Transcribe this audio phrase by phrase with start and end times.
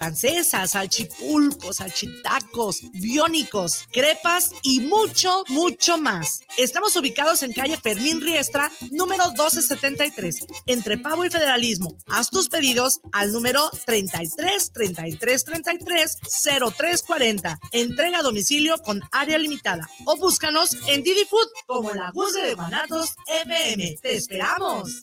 [0.00, 6.40] francesas, salchipulpos, salchitacos, biónicos, crepas y mucho, mucho más.
[6.56, 11.94] Estamos ubicados en calle Fermín Riestra, número 1273, entre Pavo y Federalismo.
[12.08, 17.60] Haz tus pedidos al número 33 33 33 0340.
[17.72, 22.54] Entrega a domicilio con área limitada o búscanos en Didi Food como la voz de
[22.54, 23.98] Guanatos FM.
[24.00, 25.02] ¡Te esperamos!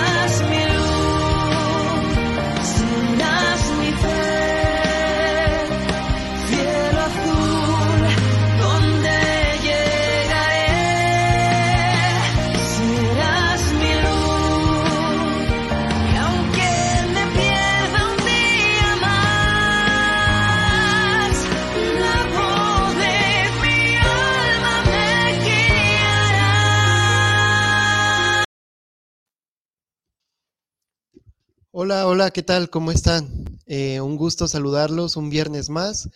[31.73, 32.69] Hola, hola, ¿qué tal?
[32.69, 33.29] ¿Cómo están?
[33.65, 36.09] Eh, un gusto saludarlos un viernes más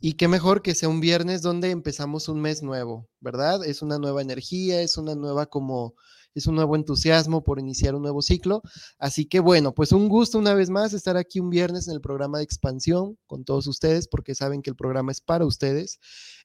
[0.00, 3.64] y qué mejor que sea un viernes donde empezamos un mes nuevo, ¿verdad?
[3.64, 5.96] Es una nueva energía, es una nueva como,
[6.36, 8.62] es un nuevo entusiasmo por iniciar un nuevo ciclo.
[9.00, 12.00] Así que bueno, pues un gusto una vez más estar aquí un viernes en el
[12.00, 15.98] programa de expansión con todos ustedes porque saben que el programa es para ustedes.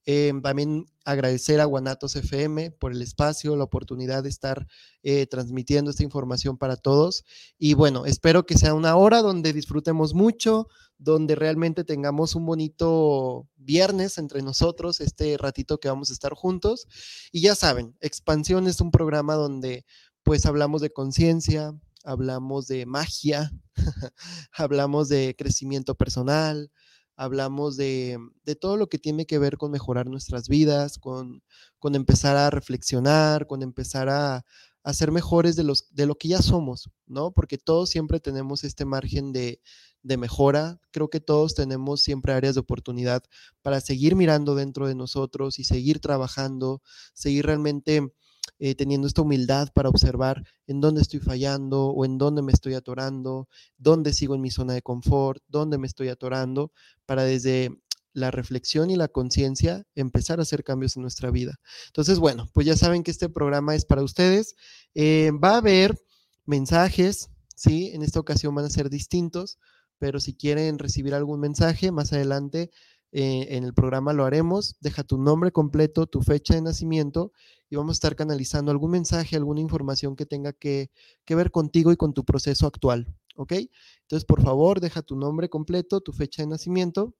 [0.06, 4.68] Eh, también agradecer a Guanatos FM por el espacio, la oportunidad de estar
[5.04, 7.24] eh, transmitiendo esta información para todos.
[7.58, 13.48] Y bueno, espero que sea una hora donde disfrutemos mucho, donde realmente tengamos un bonito
[13.56, 16.88] viernes entre nosotros, este ratito que vamos a estar juntos.
[17.32, 19.86] Y ya saben, Expansión es un programa donde
[20.24, 23.52] pues hablamos de conciencia, hablamos de magia,
[24.54, 26.72] hablamos de crecimiento personal,
[27.16, 28.20] hablamos de,
[28.60, 31.44] todo lo que tiene que ver con mejorar nuestras vidas, con,
[31.80, 34.46] con empezar a reflexionar, con empezar a,
[34.84, 37.32] a, ser mejores de, los, de lo que ya somos, ¿no?
[37.32, 39.62] Porque todos siempre tenemos este margen de,
[40.06, 40.80] de mejora.
[40.92, 43.24] Creo que todos tenemos siempre áreas de oportunidad
[43.62, 46.82] para seguir mirando dentro de nosotros y seguir trabajando,
[47.14, 48.14] seguir realmente
[48.60, 52.74] eh, teniendo esta humildad para observar en dónde estoy fallando o en dónde me estoy
[52.74, 53.48] atorando,
[53.78, 56.72] dónde sigo en mi zona de confort, dónde me estoy atorando,
[57.06, 57.72] para desde
[58.14, 61.60] la reflexión y la conciencia empezar a hacer cambios en nuestra vida.
[61.88, 64.56] Entonces, bueno, pues ya saben que este programa es para ustedes.
[64.94, 66.02] Eh, va a haber
[66.46, 67.92] mensajes, ¿sí?
[67.94, 69.60] En esta ocasión van a ser distintos,
[69.98, 72.72] pero si quieren recibir algún mensaje más adelante,
[73.12, 74.76] eh, en el programa lo haremos.
[74.80, 77.34] Deja tu nombre completo, tu fecha de nacimiento
[77.70, 80.90] y vamos a estar canalizando algún mensaje, alguna información que tenga que,
[81.28, 83.16] ver contigo y con tu proceso actual.
[83.36, 83.54] ¿Ok?
[84.02, 87.16] Entonces, por favor, deja tu nombre completo, tu fecha de nacimiento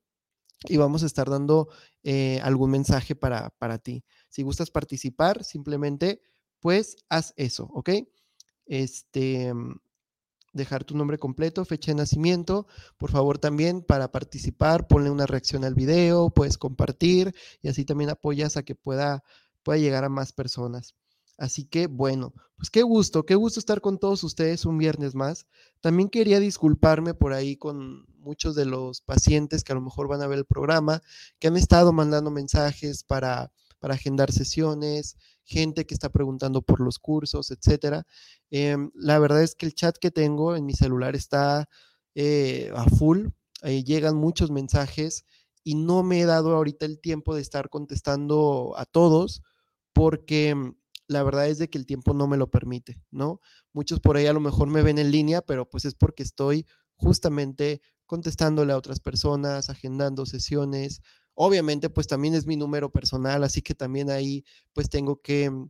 [0.64, 1.68] y vamos a estar dando
[2.04, 4.06] eh, algún mensaje para, para ti.
[4.30, 6.22] Si gustas participar, simplemente,
[6.60, 7.90] pues, haz eso, ¿ok?
[8.66, 9.52] Este,
[10.56, 12.66] dejar tu nombre completo, fecha de nacimiento.
[12.98, 18.10] Por favor, también para participar, ponle una reacción al video, puedes compartir y así también
[18.10, 19.24] apoyas a que pueda,
[19.66, 20.96] pueda llegar a más personas.
[21.38, 25.48] Así que bueno, pues qué gusto, qué gusto estar con todos ustedes un viernes más.
[25.82, 30.22] También quería disculparme por ahí con muchos de los pacientes que a lo mejor van
[30.22, 31.02] a ver el programa,
[31.40, 37.52] que han estado mandando mensajes para, agendar sesiones, gente que está preguntando por los cursos,
[37.52, 38.08] etcétera.
[38.50, 41.70] Em, la verdad es que el chat que tengo en mi celular está
[42.16, 43.28] eh, a full,
[43.62, 45.26] llegan muchos mensajes
[45.64, 49.44] y no me he dado ahorita el tiempo de estar contestando a todos
[49.96, 50.76] porque mm,
[51.08, 53.42] la verdad es de que el tiempo no me lo permite, ¿no?
[53.74, 56.68] Muchos por ahí a lo mejor me ven en línea, pero pues es porque estoy
[56.98, 61.02] justamente contestándole a otras personas, agendando sesiones,
[61.36, 65.70] Obviamente, pues también es mi número personal, así que también ahí pues tengo que, mm,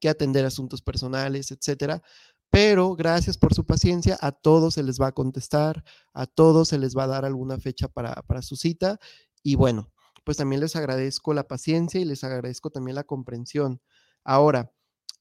[0.00, 2.02] que atender asuntos personales, etcétera.
[2.50, 5.84] Pero gracias por su paciencia, a todos se les va a contestar,
[6.14, 8.98] a todos se les va a dar alguna fecha para, para su cita.
[9.42, 9.92] Y bueno,
[10.28, 13.80] pues también les agradezco la paciencia y les agradezco también la comprensión.
[14.24, 14.70] Ahora,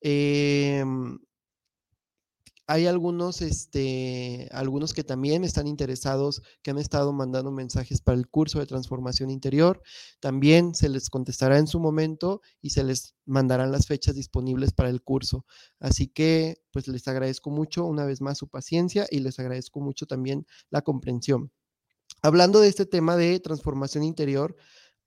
[0.02, 0.84] eh,
[2.66, 8.28] hay algunos, este, algunos que también están interesados, que han estado mandando mensajes para el
[8.28, 9.82] curso de transformación interior.
[10.20, 14.90] También se les contestará en su momento y se les mandarán las fechas disponibles para
[14.90, 15.46] el curso.
[15.80, 20.06] Así que, pues les agradezco mucho una vez más su paciencia y les agradezco mucho
[20.06, 21.54] también la comprensión.
[22.22, 24.56] Hablando de este tema de transformación interior,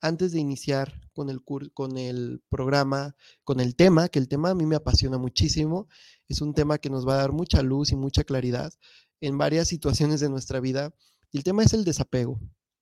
[0.00, 3.14] antes de iniciar con el, con el programa,
[3.44, 5.88] con el tema, que el tema a mí me apasiona muchísimo,
[6.28, 8.72] es un tema que nos va a dar mucha luz y mucha claridad
[9.20, 10.94] en varias situaciones de nuestra vida,
[11.30, 12.40] y el tema es el desapego,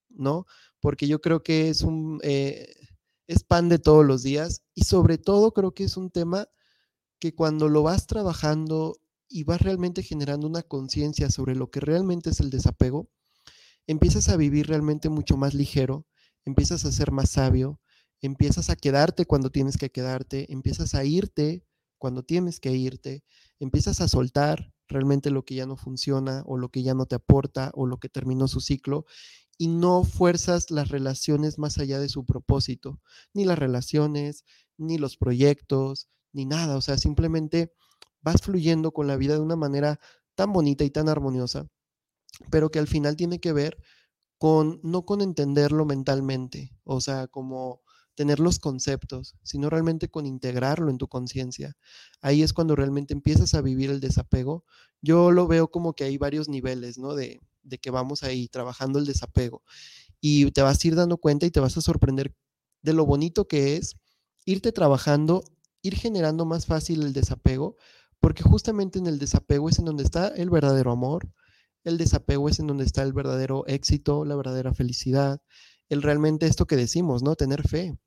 [0.08, 0.46] ¿no?
[0.80, 2.72] Porque yo creo que es un, eh,
[3.26, 6.48] es pan de todos los días, y sobre todo creo que es un tema
[7.18, 8.96] que cuando lo vas trabajando
[9.28, 13.10] y vas realmente generando una conciencia sobre lo que realmente es el desapego,
[13.86, 16.06] empiezas a vivir realmente mucho más ligero,
[16.48, 17.78] empiezas a ser más sabio,
[18.22, 21.62] empiezas a quedarte cuando tienes que quedarte, empiezas a irte
[21.98, 23.22] cuando tienes que irte,
[23.58, 27.16] empiezas a soltar realmente lo que ya no funciona o lo que ya no te
[27.16, 29.04] aporta o lo que terminó su ciclo
[29.58, 33.00] y no fuerzas las relaciones más allá de su propósito,
[33.34, 34.44] ni las relaciones,
[34.78, 37.74] ni los proyectos, ni nada, o sea, simplemente
[38.22, 40.00] vas fluyendo con la vida de una manera
[40.34, 41.68] tan bonita y tan armoniosa,
[42.50, 43.76] pero que al final tiene que ver
[44.40, 47.82] no con entenderlo mentalmente, o sea, como
[48.14, 51.76] tener los conceptos, sino realmente con integrarlo en tu conciencia.
[52.20, 54.64] Ahí es cuando realmente empiezas a vivir el desapego.
[55.00, 57.14] Yo lo veo como que hay varios niveles, ¿no?
[57.14, 59.62] De, de que vamos ahí trabajando el desapego.
[60.20, 62.34] Y te vas a ir dando cuenta y te vas a sorprender
[62.82, 63.96] de lo bonito que es
[64.44, 65.44] irte trabajando,
[65.82, 67.76] ir generando más fácil el desapego,
[68.18, 71.28] porque justamente en el desapego es en donde está el verdadero amor,
[71.84, 75.40] el desapego es en donde está el verdadero éxito, la verdadera felicidad,
[75.88, 77.36] el realmente esto que decimos, ¿no?
[77.36, 77.98] Tener fe.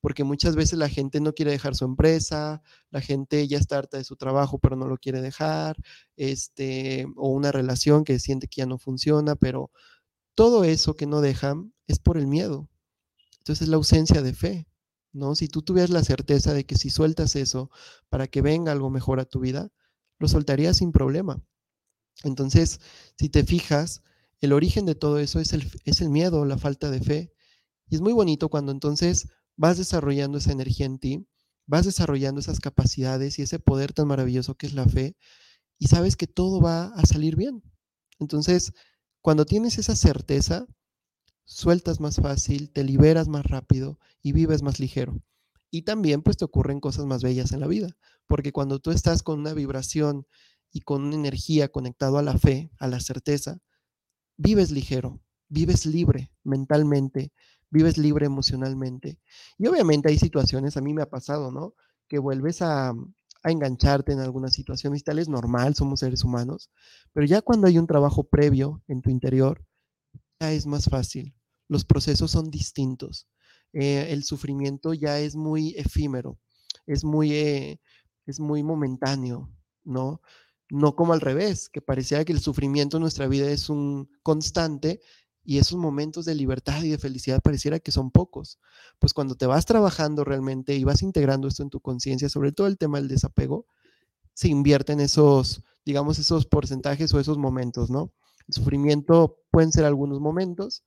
[0.00, 3.96] Porque muchas veces la gente no quiere dejar su empresa, la gente ya está harta
[3.96, 5.76] de su trabajo, pero no lo quiere dejar,
[6.16, 9.70] este, o una relación que siente que ya no funciona, pero
[10.34, 12.68] todo eso que no dejan es por el miedo.
[13.38, 14.66] Entonces es la ausencia de fe,
[15.12, 15.34] ¿no?
[15.34, 17.70] Si tú tuvieras la certeza de que si sueltas eso
[18.08, 19.70] para que venga algo mejor a tu vida,
[20.18, 21.42] lo soltarías sin problema.
[22.22, 22.80] Entonces,
[23.18, 24.02] si te fijas,
[24.40, 27.32] el origen de todo eso es el, es el miedo, la falta de fe.
[27.88, 31.26] Y es muy bonito cuando entonces vas desarrollando esa energía en ti,
[31.66, 35.16] vas desarrollando esas capacidades y ese poder tan maravilloso que es la fe
[35.78, 37.62] y sabes que todo va a salir bien.
[38.18, 38.72] Entonces,
[39.20, 40.66] cuando tienes esa certeza,
[41.44, 45.20] sueltas más fácil, te liberas más rápido y vives más ligero.
[45.70, 47.96] Y también pues te ocurren cosas más bellas en la vida,
[48.26, 50.26] porque cuando tú estás con una vibración
[50.74, 53.60] y con una energía conectado a la fe, a la certeza,
[54.36, 57.32] vives ligero, vives libre mentalmente,
[57.70, 59.20] vives libre emocionalmente.
[59.56, 61.74] Y obviamente hay situaciones, a mí me ha pasado, ¿no?
[62.08, 66.70] Que vuelves a, a engancharte en alguna situación y tal, es normal, somos seres humanos,
[67.12, 69.64] pero ya cuando hay un trabajo previo en tu interior,
[70.40, 71.36] ya es más fácil,
[71.68, 73.28] los procesos son distintos,
[73.72, 76.40] eh, el sufrimiento ya es muy efímero,
[76.86, 77.80] es muy, eh,
[78.26, 79.52] es muy momentáneo,
[79.84, 80.20] ¿no?
[80.70, 85.00] No como al revés, que parecía que el sufrimiento en nuestra vida es un constante
[85.44, 88.58] y esos momentos de libertad y de felicidad pareciera que son pocos.
[88.98, 92.66] Pues cuando te vas trabajando realmente y vas integrando esto en tu conciencia, sobre todo
[92.66, 93.66] el tema del desapego,
[94.32, 98.12] se invierten esos, digamos, esos porcentajes o esos momentos, ¿no?
[98.48, 100.82] El sufrimiento pueden ser algunos momentos,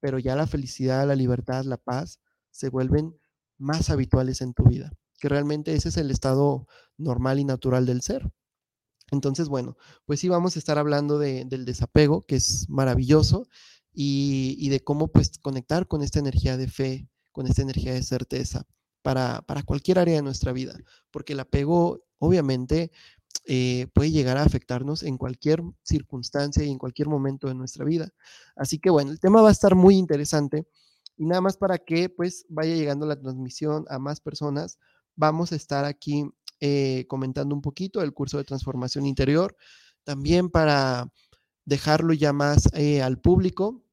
[0.00, 2.20] pero ya la felicidad, la libertad, la paz
[2.50, 3.14] se vuelven
[3.58, 8.02] más habituales en tu vida, que realmente ese es el estado normal y natural del
[8.02, 8.30] ser.
[9.10, 13.48] Entonces, bueno, pues sí vamos a estar hablando del desapego, que es maravilloso,
[13.96, 18.66] y, de cómo pues conectar con esta energía de fe, con esta energía de certeza
[19.02, 20.76] para, cualquier área de nuestra vida,
[21.10, 22.90] porque el apego obviamente
[23.46, 28.10] eh, puede llegar a afectarnos en cualquier circunstancia y en cualquier momento de nuestra vida.
[28.54, 30.66] Así que bueno, el tema va a estar muy interesante
[31.16, 34.78] y nada más para que pues vaya llegando la transmisión a más personas,
[35.14, 36.24] vamos a estar aquí
[36.60, 39.56] eh, comentando un poquito el curso de transformación interior,
[40.04, 41.12] también para
[41.64, 43.84] dejarlo ya más eh, al público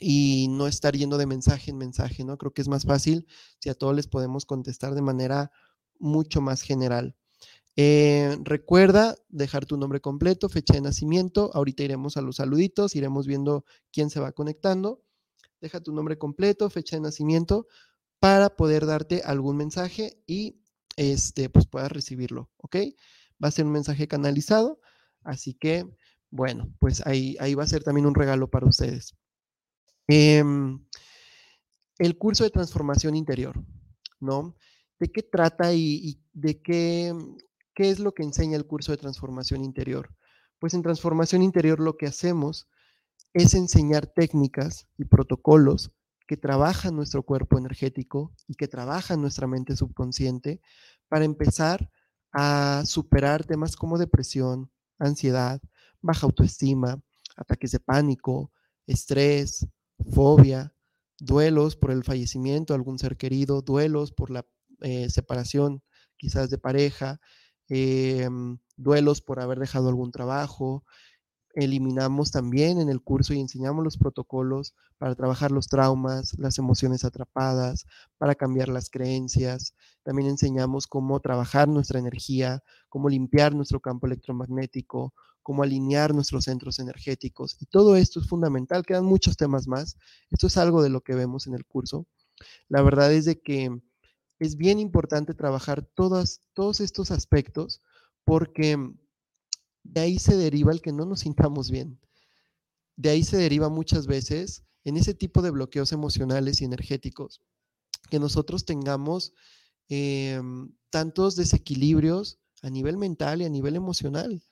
[0.00, 2.38] y no estar yendo de mensaje en mensaje, ¿no?
[2.38, 3.26] Creo que es más fácil
[3.58, 5.50] si a todos les podemos contestar de manera
[5.98, 7.16] mucho más general.
[7.76, 11.50] Eh, recuerda dejar tu nombre completo, fecha de nacimiento.
[11.54, 15.02] Ahorita iremos a los saluditos, iremos viendo quién se va conectando.
[15.60, 17.66] Deja tu nombre completo, fecha de nacimiento
[18.18, 20.56] para poder darte algún mensaje y
[20.96, 22.76] este, pues puedas recibirlo, ¿ok?
[23.42, 24.80] Va a ser un mensaje canalizado,
[25.22, 25.86] así que,
[26.30, 29.14] bueno, pues ahí, ahí va a ser también un regalo para ustedes.
[30.08, 30.84] Em,
[31.98, 33.62] el curso de transformación interior,
[34.20, 34.56] ¿no?
[34.98, 37.14] ¿De qué trata y, de qué,
[37.74, 40.14] qué es lo que enseña el curso de transformación interior?
[40.58, 42.66] Pues en transformación interior lo que hacemos
[43.34, 45.92] es enseñar técnicas y protocolos
[46.26, 50.60] que trabaja nuestro cuerpo energético y que trabaja nuestra mente subconsciente
[51.08, 51.90] para empezar
[52.32, 55.60] a superar temas como depresión, ansiedad,
[56.02, 57.00] baja autoestima,
[57.36, 58.52] ataques de pánico,
[58.86, 59.66] estrés,
[60.12, 60.74] fobia,
[61.18, 64.44] duelos por el fallecimiento de algún ser querido, duelos por la
[64.80, 65.82] eh, separación
[66.16, 67.20] quizás de pareja,
[67.68, 70.84] em, duelos por haber dejado algún trabajo,
[71.56, 77.02] eliminamos también en el curso y enseñamos los protocolos para trabajar los traumas, las emociones
[77.02, 77.86] atrapadas,
[78.18, 79.74] para cambiar las creencias.
[80.02, 86.78] También enseñamos cómo trabajar nuestra energía, cómo limpiar nuestro campo electromagnético, cómo alinear nuestros centros
[86.78, 87.56] energéticos.
[87.58, 88.84] Y todo esto es fundamental.
[88.84, 89.96] Quedan muchos temas más.
[90.30, 92.06] Esto es algo de lo que vemos en el curso.
[92.68, 93.70] La verdad es de que
[94.38, 97.80] es bien importante trabajar todos estos aspectos
[98.24, 98.76] porque
[99.92, 101.98] de ahí se deriva el que no nos sintamos bien.
[102.96, 107.42] De ahí se deriva muchas veces en ese tipo de bloqueos emocionales y energéticos,
[108.10, 109.32] que nosotros tengamos
[109.88, 114.42] em, tantos desequilibrios a nivel mental y a nivel emocional,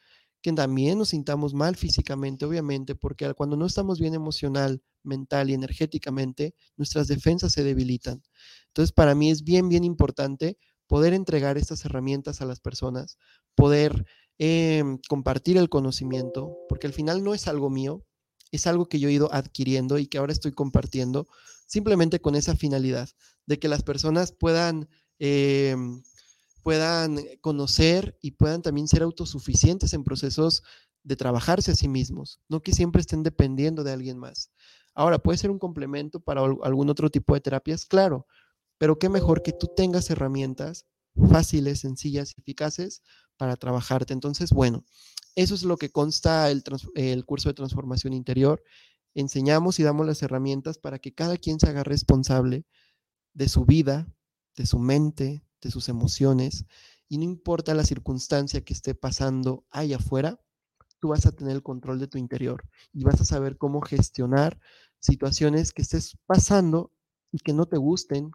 [0.42, 5.54] que también nos sintamos mal físicamente, obviamente, porque cuando no estamos bien emocional, mental y
[5.54, 8.22] energéticamente, nuestras defensas se debilitan.
[8.68, 13.18] Entonces, para mí es bien, bien importante poder entregar estas herramientas a las personas,
[13.54, 14.04] poder
[14.38, 18.04] Em, compartir el conocimiento, porque al final no es algo mío,
[18.50, 21.28] es algo que yo he ido adquiriendo y que ahora estoy compartiendo
[21.66, 23.08] simplemente con esa finalidad
[23.46, 24.88] de que las personas puedan,
[25.20, 26.02] em,
[26.62, 30.62] puedan conocer y puedan también ser autosuficientes en procesos
[31.04, 34.50] de trabajarse a sí mismos, no que siempre estén dependiendo de alguien más.
[34.94, 38.26] Ahora, puede ser un complemento para algún otro tipo de terapias, claro,
[38.78, 40.86] pero qué mejor que tú tengas herramientas
[41.30, 43.02] fáciles, sencillas, eficaces
[43.36, 44.12] para trabajarte.
[44.12, 44.84] Entonces, bueno,
[45.36, 46.62] eso es lo que consta el,
[46.94, 48.62] el, curso de transformación interior.
[49.14, 52.64] Enseñamos y damos las herramientas para que cada quien se haga responsable
[53.32, 54.06] de su vida,
[54.56, 56.66] de su mente, de sus emociones,
[57.08, 60.40] y no importa la circunstancia que esté pasando allá afuera,
[61.00, 64.58] tú vas a tener el control de tu interior y vas a saber cómo gestionar
[65.00, 66.92] situaciones que estés pasando
[67.30, 68.30] y que no te gusten,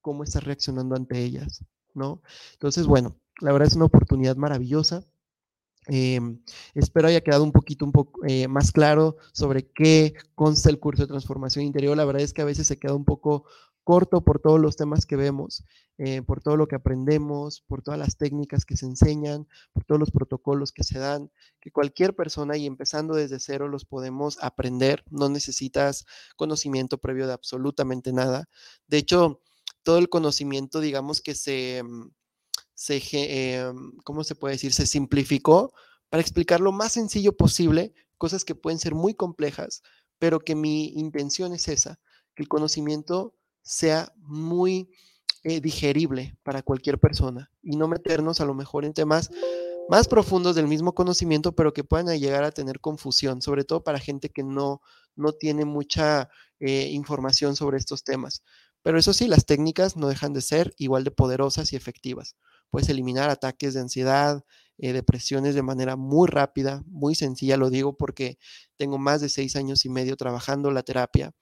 [0.00, 2.22] cómo estás reaccionando ante ellas, ¿no?
[2.52, 5.04] Entonces, bueno, la verdad es una oportunidad maravillosa.
[5.88, 6.40] Em,
[6.74, 11.02] espero haya quedado un poquito un poco eh, más claro sobre qué consta el curso
[11.02, 11.96] de transformación interior.
[11.96, 13.44] La verdad es que a veces se queda un poco
[13.82, 15.64] corto por todos los temas que vemos,
[15.98, 19.98] eh, por todo lo que aprendemos, por todas las técnicas que se enseñan, por todos
[19.98, 25.04] los protocolos que se dan, que cualquier persona y empezando desde cero los podemos aprender.
[25.10, 26.06] No necesitas
[26.36, 28.48] conocimiento previo de absolutamente nada.
[28.86, 29.40] De hecho,
[29.82, 32.10] todo el conocimiento, digamos que se mm,
[32.74, 33.00] se,
[33.56, 34.72] em, ¿cómo se puede decir?
[34.72, 35.72] Se simplificó
[36.08, 39.82] para explicar lo más sencillo posible, cosas que pueden ser muy complejas,
[40.18, 41.98] pero que mi intención es esa,
[42.34, 44.90] que el conocimiento sea muy
[45.44, 49.30] eh, digerible para cualquier persona y no meternos a lo mejor en temas
[49.88, 53.98] más profundos del mismo conocimiento, pero que puedan llegar a tener confusión, sobre todo para
[53.98, 54.80] gente que no,
[55.16, 56.28] no tiene mucha
[56.60, 58.42] eh, información sobre estos temas.
[58.82, 62.36] Pero eso sí, las técnicas no dejan de ser igual de poderosas y efectivas.
[62.72, 64.44] Puedes eliminar ataques de ansiedad,
[64.78, 68.38] eh, depresiones de manera muy rápida, muy sencilla, lo digo porque
[68.76, 71.32] tengo más de seis años y medio trabajando la terapia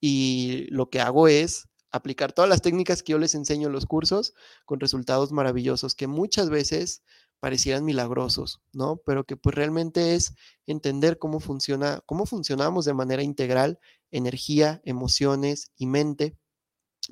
[0.00, 3.86] y lo que hago es aplicar todas las técnicas que yo les enseño en los
[3.86, 4.34] cursos
[4.64, 7.02] con resultados maravillosos que muchas veces
[7.38, 8.96] parecieran milagrosos, ¿no?
[9.06, 10.34] Pero que pues realmente es
[10.66, 13.78] entender cómo funciona, cómo funcionamos de manera integral,
[14.10, 16.36] energía, emociones y mente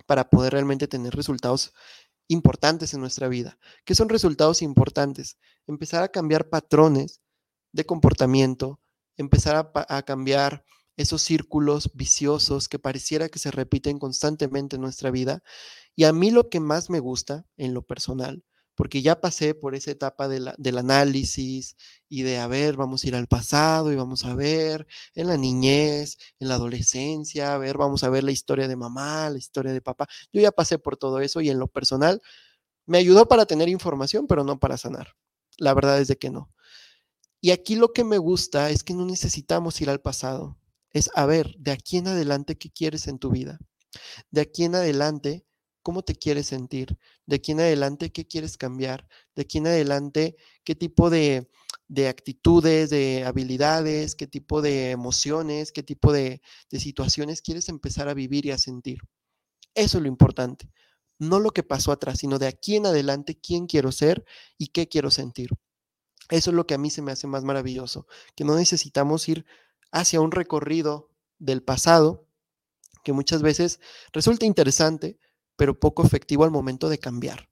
[0.07, 1.73] para poder realmente tener resultados
[2.31, 3.59] importantes en nuestra vida.
[3.85, 5.37] ¿Qué son resultados importantes?
[5.67, 7.21] Empezar a cambiar patrones
[7.73, 8.81] de comportamiento,
[9.17, 10.65] empezar a, cambiar
[10.97, 15.43] esos círculos viciosos que pareciera que se repiten constantemente en nuestra vida.
[15.97, 19.75] Y a mí lo que más me gusta en lo personal porque ya pasé por
[19.75, 21.77] esa etapa del análisis
[22.09, 25.37] y de, a ver, vamos a ir al pasado y vamos a ver en la
[25.37, 29.73] niñez, en la adolescencia, a ver, vamos a ver la historia de mamá, la historia
[29.73, 30.07] de papá.
[30.33, 32.23] Yo ya pasé por todo eso y en lo personal
[32.87, 35.15] me ayudó para tener información, pero no para sanar.
[35.59, 36.50] La verdad es de que no.
[37.41, 40.59] Y aquí lo que me gusta es que no necesitamos ir al pasado.
[40.93, 43.59] Es, a ver, de aquí en adelante, ¿qué quieres en tu vida?
[44.31, 45.45] De aquí en adelante,
[45.83, 50.37] cómo te quieres sentir, de aquí en adelante qué quieres cambiar, de aquí en adelante
[50.65, 51.49] qué tipo de,
[52.09, 58.15] actitudes, de habilidades, qué tipo de emociones, qué tipo de, de situaciones quieres empezar a
[58.15, 58.99] vivir y a sentir.
[59.75, 60.71] Eso es lo importante.
[61.19, 64.25] No lo que pasó atrás, sino de aquí en adelante quién quiero ser
[64.59, 65.51] y qué quiero sentir.
[66.31, 68.07] Eso es lo que a mí se me hace más maravilloso,
[68.37, 69.45] que no necesitamos ir
[69.91, 72.27] hacia un recorrido del pasado,
[73.03, 73.81] que muchas veces
[74.13, 75.19] resulta interesante,
[75.61, 77.50] pero poco efectivo al momento de cambiar.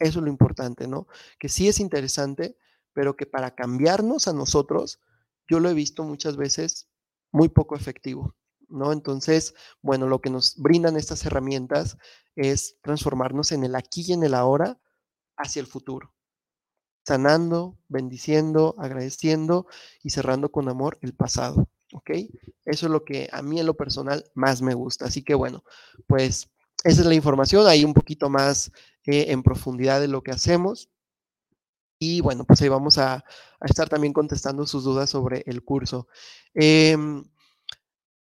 [0.00, 1.06] Eso es lo importante, ¿no?
[1.38, 2.58] Que sí es interesante,
[2.92, 5.00] pero que para cambiarnos a nosotros,
[5.46, 6.88] yo lo he visto muchas veces
[7.30, 8.34] muy poco efectivo,
[8.68, 8.90] ¿no?
[8.90, 11.96] Entonces, bueno, lo que nos brindan estas herramientas
[12.34, 14.80] es transformarnos en el aquí y en el ahora
[15.36, 16.12] hacia el futuro,
[17.06, 19.68] sanando, bendiciendo, agradeciendo
[20.02, 22.10] y cerrando con amor el pasado, ¿ok?
[22.64, 25.04] Eso es lo que a mí en lo personal más me gusta.
[25.04, 25.62] Así que bueno,
[26.08, 26.50] pues
[26.84, 28.70] esa es la información, ahí un poquito más
[29.04, 30.88] eh, en profundidad de lo que hacemos.
[31.98, 33.24] Y bueno, pues ahí vamos a,
[33.60, 36.06] estar también contestando sus dudas sobre el curso.
[36.54, 37.24] Em,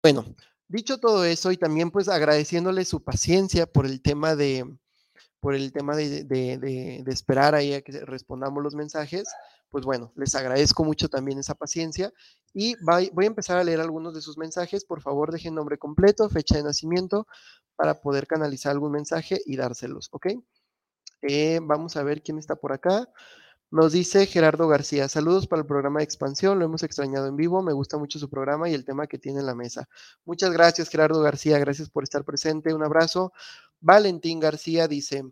[0.01, 0.25] bueno,
[0.67, 4.65] dicho todo eso y también pues agradeciéndole su paciencia por el tema de,
[5.39, 9.27] por el tema de, esperar ahí a que respondamos los mensajes,
[9.69, 12.11] pues bueno, les agradezco mucho también esa paciencia
[12.53, 14.85] y voy, a empezar a leer algunos de sus mensajes.
[14.85, 17.27] Por favor, dejen nombre completo, fecha de nacimiento
[17.75, 20.27] para poder canalizar algún mensaje y dárselos, ¿ok?
[21.21, 23.07] Eh, vamos a ver quién está por acá.
[23.69, 27.61] Nos dice Gerardo García, saludos para el programa de expansión, lo hemos extrañado en vivo,
[27.61, 29.89] me gusta mucho su programa y el tema que tiene en la mesa.
[30.23, 33.33] Muchas gracias Gerardo García, gracias por estar presente, un abrazo.
[33.79, 35.23] Valentín García dice,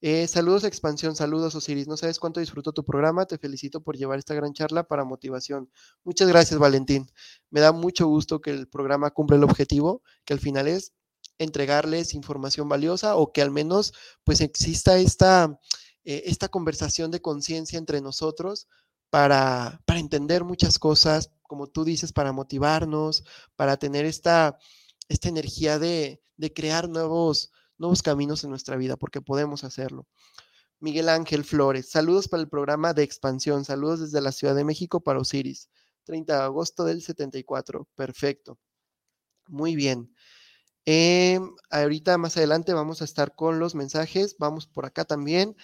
[0.00, 4.18] eh, saludos expansión, saludos Osiris, no sabes cuánto disfruto tu programa, te felicito por llevar
[4.18, 5.70] esta gran charla para motivación.
[6.04, 7.10] Muchas gracias Valentín,
[7.50, 10.92] me da mucho gusto que el programa cumpla el objetivo, que al final es
[11.38, 13.94] entregarles información valiosa o que al menos
[14.24, 15.58] pues exista esta
[16.04, 18.68] eh, esta conversación de conciencia entre nosotros
[19.10, 24.58] para, para entender muchas cosas, como tú dices, para motivarnos, para tener esta,
[25.08, 30.06] esta energía de, de crear nuevos, nuevos caminos en nuestra vida, porque podemos hacerlo.
[30.78, 35.00] Miguel Ángel Flores, saludos para el programa de expansión, saludos desde la Ciudad de México
[35.00, 35.68] para Osiris,
[36.04, 38.58] 30 de agosto del 74, perfecto.
[39.48, 40.14] Muy bien.
[40.84, 45.56] Em, ahorita más adelante vamos a estar con los mensajes, vamos por acá también.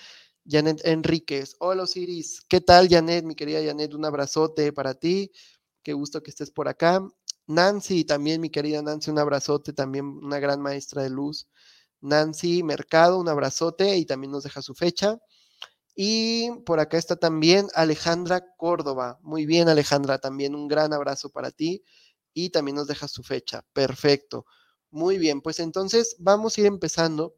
[0.48, 1.56] Janet Enríquez.
[1.58, 3.24] Hola Osiris, ¿qué tal Janet?
[3.24, 5.32] Mi querida Janet, un abrazote para ti.
[5.82, 7.00] Qué gusto que estés por acá.
[7.46, 11.48] Nancy, también mi querida Nancy, un abrazote, también una gran maestra de luz.
[12.00, 15.18] Nancy Mercado, un abrazote y también nos deja su fecha.
[15.94, 19.18] Y por acá está también Alejandra Córdoba.
[19.22, 21.82] Muy bien, Alejandra, también un gran abrazo para ti
[22.34, 23.64] y también nos deja su fecha.
[23.72, 24.44] Perfecto.
[24.90, 27.34] Muy bien, pues entonces vamos a ir empezando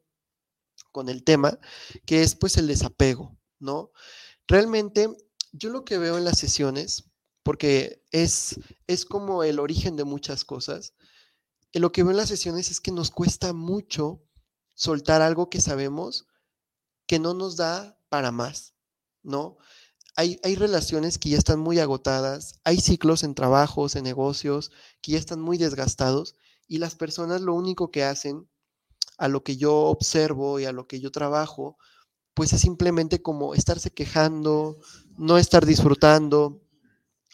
[0.92, 1.58] con el tema,
[2.06, 3.92] que es pues el desapego, ¿no?
[4.46, 5.08] Realmente
[5.52, 7.10] yo lo que veo en las sesiones,
[7.42, 10.94] porque es, es como el origen de muchas cosas,
[11.72, 14.22] eh, lo que veo en las sesiones es que nos cuesta mucho
[14.78, 16.28] soltar algo que sabemos
[17.08, 18.74] que no nos da para más,
[19.24, 19.58] ¿no?
[20.14, 25.12] Hay, hay, relaciones que ya están muy agotadas, hay ciclos en trabajos, en negocios, que
[25.12, 26.36] ya están muy desgastados
[26.68, 28.48] y las personas lo único que hacen
[29.16, 31.76] a lo que yo observo y a lo que yo trabajo,
[32.34, 34.78] pues es simplemente como estarse quejando,
[35.16, 36.62] no estar disfrutando.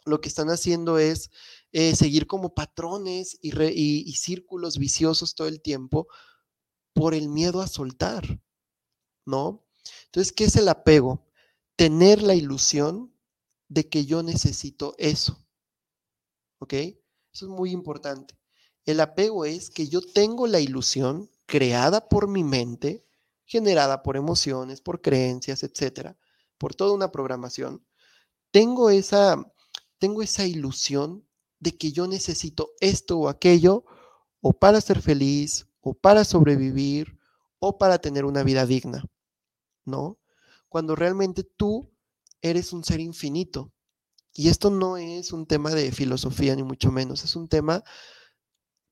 [0.06, 1.30] Lo que están haciendo es
[1.72, 6.08] eh, seguir como patrones y, y círculos viciosos todo el tiempo
[6.94, 8.40] por el miedo a soltar,
[9.26, 9.66] ¿no?
[10.06, 11.26] Entonces, ¿qué es el apego?
[11.76, 13.12] Tener la ilusión
[13.68, 15.44] de que yo necesito eso.
[16.58, 16.72] ¿Ok?
[16.72, 16.96] Eso
[17.32, 18.38] es muy importante.
[18.86, 23.04] El apego es que yo tengo la ilusión creada por mi mente,
[23.44, 26.16] generada por emociones, por creencias, etcétera,
[26.58, 27.84] por toda una programación,
[28.50, 29.36] tengo esa,
[29.98, 31.26] tengo esa ilusión
[31.58, 33.84] de que yo necesito esto o aquello,
[34.40, 37.16] o para ser feliz, o para sobrevivir,
[37.60, 39.04] o para tener una vida digna,
[39.84, 40.18] ¿no?
[40.68, 41.92] Cuando realmente tú
[42.42, 43.72] eres un ser infinito.
[44.32, 47.84] Y esto no es un tema de filosofía, ni mucho menos, es un tema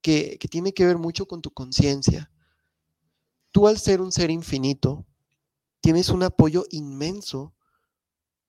[0.01, 2.31] que, que tiene que ver mucho con tu conciencia,
[3.53, 5.05] Tú al ser un ser infinito,
[5.79, 7.53] tienes un apoyo inmenso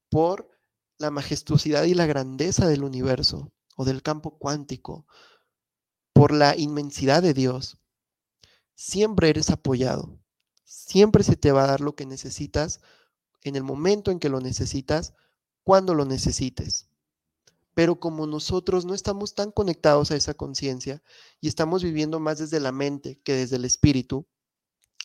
[0.08, 0.48] por
[0.96, 5.06] la majestuosidad y la grandeza del universo o del campo cuántico,
[6.14, 7.76] por la inmensidad de Dios.
[8.74, 10.18] Siempre eres apoyado,
[10.64, 12.80] siempre se te va a dar lo que necesitas
[13.42, 15.14] en el momento en que lo necesitas,
[15.62, 16.88] cuando lo necesites.
[17.74, 21.02] Pero como nosotros no estamos tan conectados a esa conciencia
[21.40, 24.26] y estamos viviendo más desde la mente que desde el espíritu,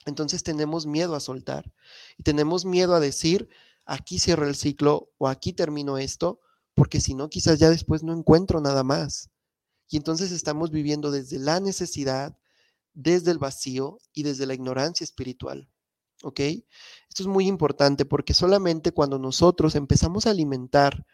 [0.05, 1.71] entonces tenemos miedo a soltar
[2.17, 3.49] y tenemos miedo a decir,
[3.86, 6.39] aquí cierro el ciclo o aquí termino esto,
[6.75, 9.29] porque si no, quizás ya después no encuentro nada más.
[9.89, 12.38] Y entonces estamos viviendo desde la necesidad,
[12.93, 15.69] desde el vacío y desde la ignorancia espiritual.
[16.23, 16.39] ¿Ok?
[16.39, 21.06] Esto es muy importante porque solamente cuando nosotros empezamos a alimentar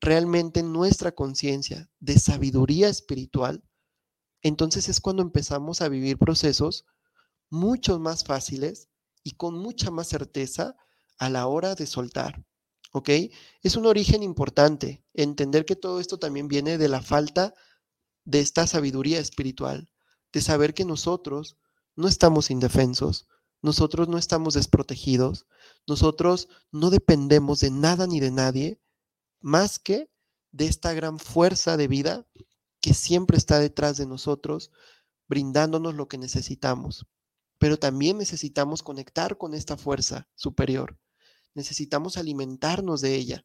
[0.00, 3.62] realmente nuestra conciencia de sabiduría espiritual,
[4.42, 6.86] entonces es cuando empezamos a vivir procesos
[7.50, 8.88] mucho más fáciles
[9.22, 10.76] y con mucha más certeza
[11.18, 12.44] a la hora de soltar.
[12.92, 13.10] ¿Ok?
[13.62, 17.54] Es un origen importante entender que todo esto también viene de la falta
[18.24, 19.90] de esta sabiduría espiritual,
[20.32, 21.56] de saber que nosotros
[21.96, 23.26] no estamos indefensos,
[23.62, 25.46] nosotros no estamos desprotegidos,
[25.86, 28.80] nosotros no dependemos de nada ni de nadie
[29.40, 30.10] más que
[30.52, 32.26] de esta gran fuerza de vida
[32.80, 34.70] que siempre está detrás de nosotros,
[35.28, 37.06] brindándonos lo que necesitamos.
[37.58, 40.98] Pero también necesitamos conectar con esta fuerza superior.
[41.54, 43.44] Necesitamos alimentarnos de ella.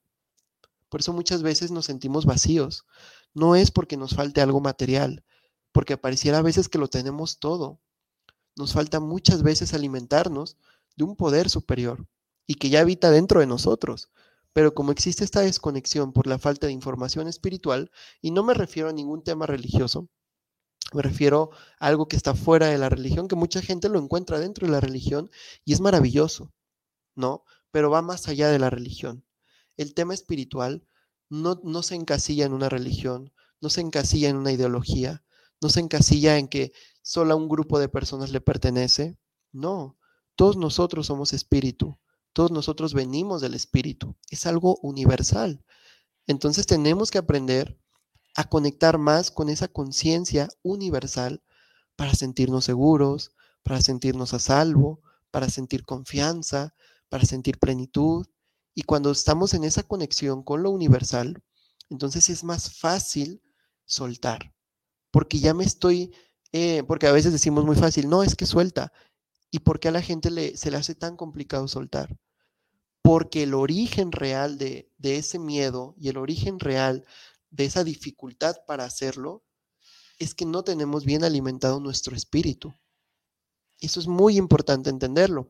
[0.90, 2.86] Por eso muchas veces nos sentimos vacíos.
[3.34, 5.26] No es porque nos falte algo material,
[5.76, 7.82] porque pareciera a veces que lo tenemos todo.
[8.56, 10.58] Nos falta muchas veces alimentarnos
[10.96, 12.08] de un poder superior
[12.48, 14.10] y que ya habita dentro de nosotros.
[14.54, 18.88] Pero como existe esta desconexión por la falta de información espiritual, y no me refiero
[18.88, 20.08] a ningún tema religioso,
[20.94, 24.40] me refiero a algo que está fuera de la religión, que mucha gente lo encuentra
[24.40, 25.30] dentro de la religión
[25.66, 26.54] y es maravilloso,
[27.16, 27.44] ¿no?
[27.72, 29.26] Pero va más allá de la religión.
[29.76, 30.88] El tema espiritual
[31.30, 35.25] no, no se encasilla en una religión, no se encasilla en una ideología,
[35.66, 39.18] no se encasilla en que solo a un grupo de personas le pertenece.
[39.52, 39.98] No,
[40.36, 41.98] todos nosotros somos espíritu,
[42.34, 45.66] todos nosotros venimos del espíritu, es algo universal.
[46.28, 47.80] Entonces tenemos que aprender
[48.36, 51.42] a conectar más con esa conciencia universal
[51.96, 53.32] para sentirnos seguros,
[53.64, 55.02] para sentirnos a salvo,
[55.32, 56.76] para sentir confianza,
[57.10, 58.28] para sentir plenitud.
[58.76, 61.42] Y cuando estamos en esa conexión con lo universal,
[61.90, 63.42] entonces es más fácil
[63.86, 64.55] soltar,
[65.16, 66.14] porque ya me estoy,
[66.52, 68.92] eh, porque a veces decimos muy fácil, no, es que suelta.
[69.50, 72.20] ¿Y por qué a la gente le, se le hace tan complicado soltar?
[73.02, 77.06] Porque el origen real de, de ese miedo y el origen real
[77.50, 79.46] de esa dificultad para hacerlo
[80.20, 82.76] es que no tenemos bien alimentado nuestro espíritu.
[83.80, 85.50] Eso es muy importante entenderlo.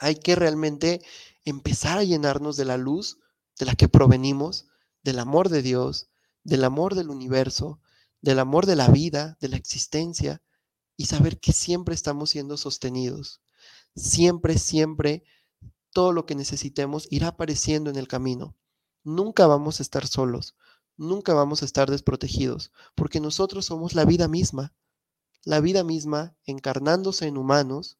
[0.00, 1.04] Hay que realmente
[1.44, 3.20] empezar a llenarnos de la luz
[3.60, 4.66] de la que provenimos,
[5.04, 6.08] del amor de Dios,
[6.42, 7.80] del amor del universo,
[8.22, 10.42] del amor de la vida, de la existencia,
[10.96, 13.42] y saber que siempre estamos siendo sostenidos.
[13.94, 15.24] Siempre, siempre,
[15.92, 18.56] todo lo que necesitemos irá apareciendo en el camino.
[19.04, 20.56] Nunca vamos a estar solos,
[20.96, 24.72] nunca vamos a estar desprotegidos, porque nosotros somos la vida misma,
[25.44, 27.98] la vida misma encarnándose en humanos,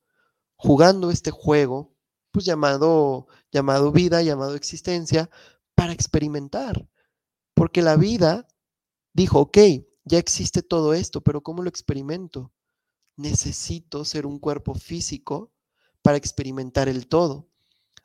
[0.55, 1.93] jugando este juego,
[2.31, 5.29] pues llamado, llamado vida, llamado existencia,
[5.75, 6.89] para experimentar.
[7.55, 8.47] Porque la vida
[9.13, 9.59] dijo, ok,
[10.05, 12.53] ya existe todo esto, pero ¿cómo lo experimento?
[13.17, 15.53] Necesito ser un cuerpo físico
[16.03, 17.49] para experimentar el todo.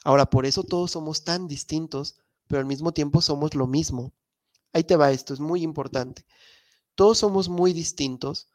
[0.03, 2.15] Ahora, por eso todos somos tan distintos,
[2.47, 4.13] pero al mismo tiempo somos lo mismo.
[4.73, 6.25] Ahí te va esto, es muy importante.
[6.95, 8.49] Todos somos muy distintos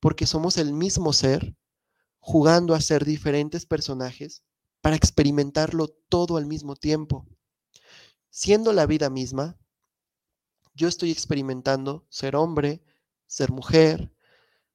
[0.00, 1.56] porque somos el mismo ser
[2.18, 4.42] jugando a ser diferentes personajes
[4.80, 7.26] para experimentarlo todo al mismo tiempo.
[8.30, 9.58] Siendo la vida misma,
[10.74, 12.82] yo estoy experimentando ser hombre,
[13.26, 14.12] ser mujer,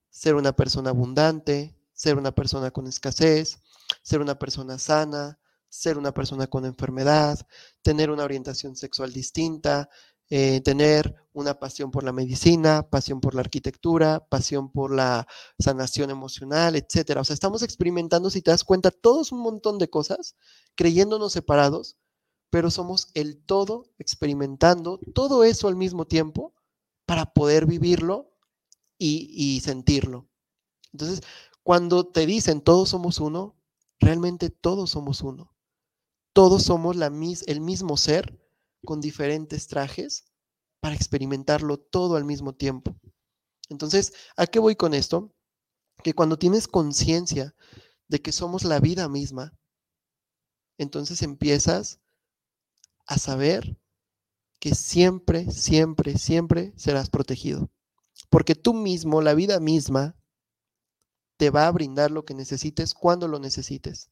[0.09, 3.59] ser una persona abundante, ser una persona con escasez,
[4.01, 7.39] ser una persona sana, ser una persona con enfermedad,
[7.81, 9.89] tener una orientación sexual distinta,
[10.29, 15.27] eh, tener una pasión por la medicina, pasión por la arquitectura, pasión por la
[15.59, 17.21] sanación emocional, etcétera.
[17.21, 20.35] O sea, estamos experimentando, si te das cuenta, todos un montón de cosas,
[20.75, 21.97] creyéndonos separados,
[22.49, 26.53] pero somos el todo experimentando todo eso al mismo tiempo
[27.05, 28.30] para poder vivirlo
[29.03, 30.29] y, sentirlo.
[30.93, 31.21] Entonces,
[31.63, 33.55] cuando te dicen todos somos uno,
[33.99, 35.55] realmente todos somos uno.
[36.33, 38.39] Todos somos la, el mismo ser
[38.85, 40.25] con diferentes trajes
[40.79, 42.95] para experimentarlo todo al mismo tiempo.
[43.69, 45.33] Entonces, ¿a qué voy con esto?
[46.03, 47.55] Que cuando tienes conciencia
[48.07, 49.57] de que somos la vida misma,
[50.77, 51.99] entonces empiezas
[53.07, 53.77] a saber
[54.59, 57.69] que siempre, siempre, siempre serás protegido.
[58.31, 60.15] Porque tú mismo, la vida misma,
[61.37, 64.09] te va a brindar lo que necesites cuando lo necesites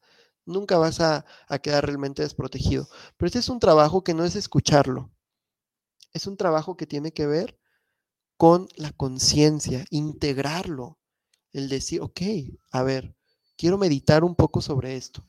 [0.50, 1.24] nunca vas a,
[1.62, 2.88] quedar realmente desprotegido.
[3.16, 5.10] Pero este es un trabajo que no es escucharlo,
[6.12, 7.58] es un trabajo que tiene que ver
[8.36, 10.98] con la conciencia, integrarlo,
[11.52, 12.20] el decir, ok,
[12.70, 13.16] a ver,
[13.56, 15.24] quiero meditar un poco sobre esto.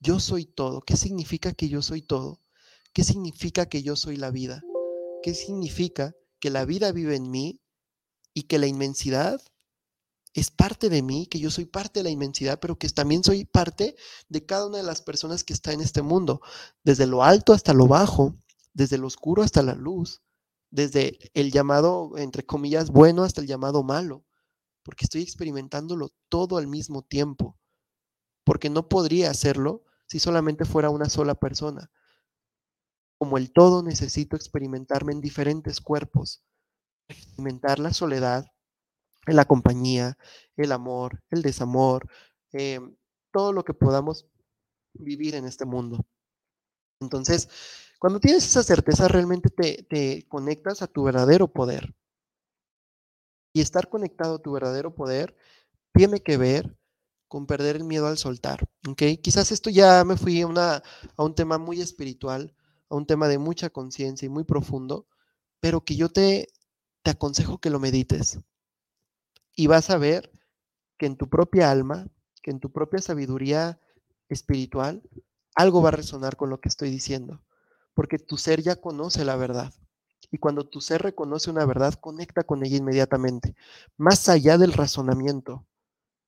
[0.00, 0.80] Yo soy todo.
[0.80, 2.40] ¿Qué significa que yo soy todo?
[2.92, 4.62] ¿Qué significa que yo soy la vida?
[5.22, 7.60] ¿Qué significa que la vida vive en mí
[8.38, 9.42] y que la inmensidad
[10.32, 13.44] es parte de mí, que yo soy parte de la inmensidad, pero que también soy
[13.44, 13.96] parte
[14.28, 16.40] de cada una de las personas que está en este mundo,
[16.84, 18.36] desde lo alto hasta lo bajo,
[18.74, 20.22] desde lo oscuro hasta la luz,
[20.70, 24.24] desde el llamado, entre comillas, bueno hasta el llamado malo,
[24.84, 27.58] porque estoy experimentándolo todo al mismo tiempo,
[28.44, 31.90] porque no podría hacerlo si solamente fuera una sola persona.
[33.18, 36.44] Como el todo necesito experimentarme en diferentes cuerpos,
[37.08, 38.46] experimentar la soledad,
[39.26, 40.16] la compañía,
[40.56, 42.08] el amor, el desamor,
[42.52, 42.96] em,
[43.32, 44.26] todo lo que podamos
[44.94, 46.06] vivir en este mundo.
[47.00, 47.48] Entonces,
[47.98, 51.94] cuando tienes esa certeza, realmente te, te conectas a tu verdadero poder.
[53.52, 55.34] Y estar conectado a tu verdadero poder
[55.92, 56.76] tiene que ver
[57.28, 58.68] con perder el miedo al soltar.
[58.88, 59.02] ¿ok?
[59.22, 60.82] Quizás esto ya me fui a, una,
[61.16, 62.54] a un tema muy espiritual,
[62.88, 65.06] a un tema de mucha conciencia y muy profundo,
[65.60, 66.48] pero que yo te,
[67.02, 68.38] te aconsejo que lo medites.
[69.54, 70.30] Y vas a ver
[70.98, 72.08] que en tu propia alma,
[72.42, 73.80] que en tu propia sabiduría
[74.28, 75.02] espiritual,
[75.54, 77.42] algo va a resonar con lo que estoy diciendo,
[77.94, 79.72] porque tu ser ya conoce la verdad.
[80.30, 83.54] Y cuando tu ser reconoce una verdad, conecta con ella inmediatamente,
[83.96, 85.66] más allá del razonamiento,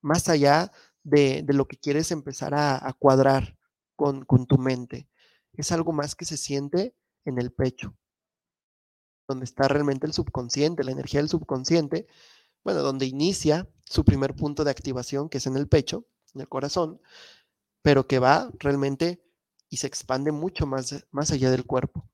[0.00, 3.56] más allá de, lo que quieres empezar a, cuadrar
[3.96, 5.08] con, con tu mente.
[5.52, 7.94] Es algo más que se siente en el pecho,
[9.30, 12.06] donde está realmente el subconsciente, la energía del subconsciente,
[12.62, 16.48] bueno, donde inicia su primer punto de activación, que es en el pecho, en el
[16.48, 17.00] corazón,
[17.82, 19.22] pero que va realmente
[19.68, 22.08] y se expande mucho más, más allá del cuerpo.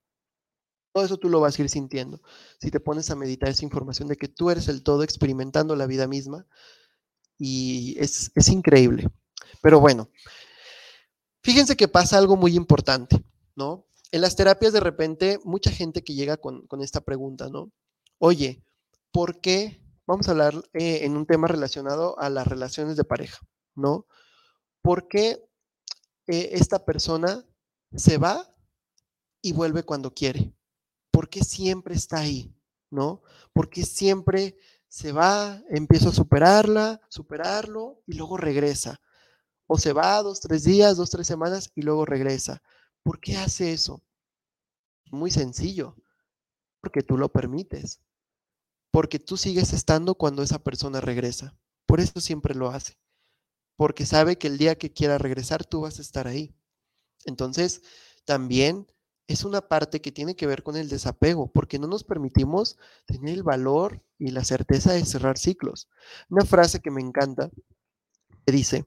[0.93, 2.23] Todo eso tú lo vas a ir sintiendo.
[2.61, 5.87] Si te pones a meditar esa información de que tú eres el todo experimentando la
[5.87, 6.47] vida misma,
[7.39, 9.09] y es, increíble.
[9.63, 10.11] Pero bueno,
[11.43, 13.23] fíjense que pasa algo muy importante,
[13.55, 13.87] ¿no?
[14.13, 17.73] En las terapias de repente, mucha gente que llega con, esta pregunta, ¿no?
[18.19, 18.63] Oye,
[19.13, 19.83] ¿por qué?
[20.07, 23.39] Vamos a hablar eh, en un tema relacionado a las relaciones de pareja,
[23.75, 24.07] ¿no?
[24.83, 25.45] ¿Por qué
[26.29, 27.45] eh, esta persona
[27.95, 28.55] se va
[29.43, 30.55] y vuelve cuando quiere?
[31.11, 32.55] ¿Por qué siempre está ahí?
[32.89, 33.23] ¿No?
[33.53, 34.57] ¿Por qué siempre
[34.89, 39.01] se va, empiezo a superarla, superarlo y luego regresa.
[39.67, 42.63] O se va dos, tres días, dos, tres semanas y luego regresa.
[43.07, 44.03] ¿Por qué hace eso?
[45.13, 45.95] Muy sencillo,
[46.81, 48.01] porque tú lo permites,
[48.91, 51.57] porque tú sigues estando cuando esa persona regresa.
[51.87, 52.99] Por eso siempre lo hace,
[53.77, 56.53] porque sabe que el día que quiera regresar tú vas a estar ahí.
[57.27, 57.83] Entonces,
[58.25, 58.91] también
[59.29, 63.35] es una parte que tiene que ver con el desapego, porque no nos permitimos tener
[63.35, 65.89] el valor y la certeza de cerrar ciclos.
[66.29, 67.51] Una frase que me encanta
[68.45, 68.85] que dice,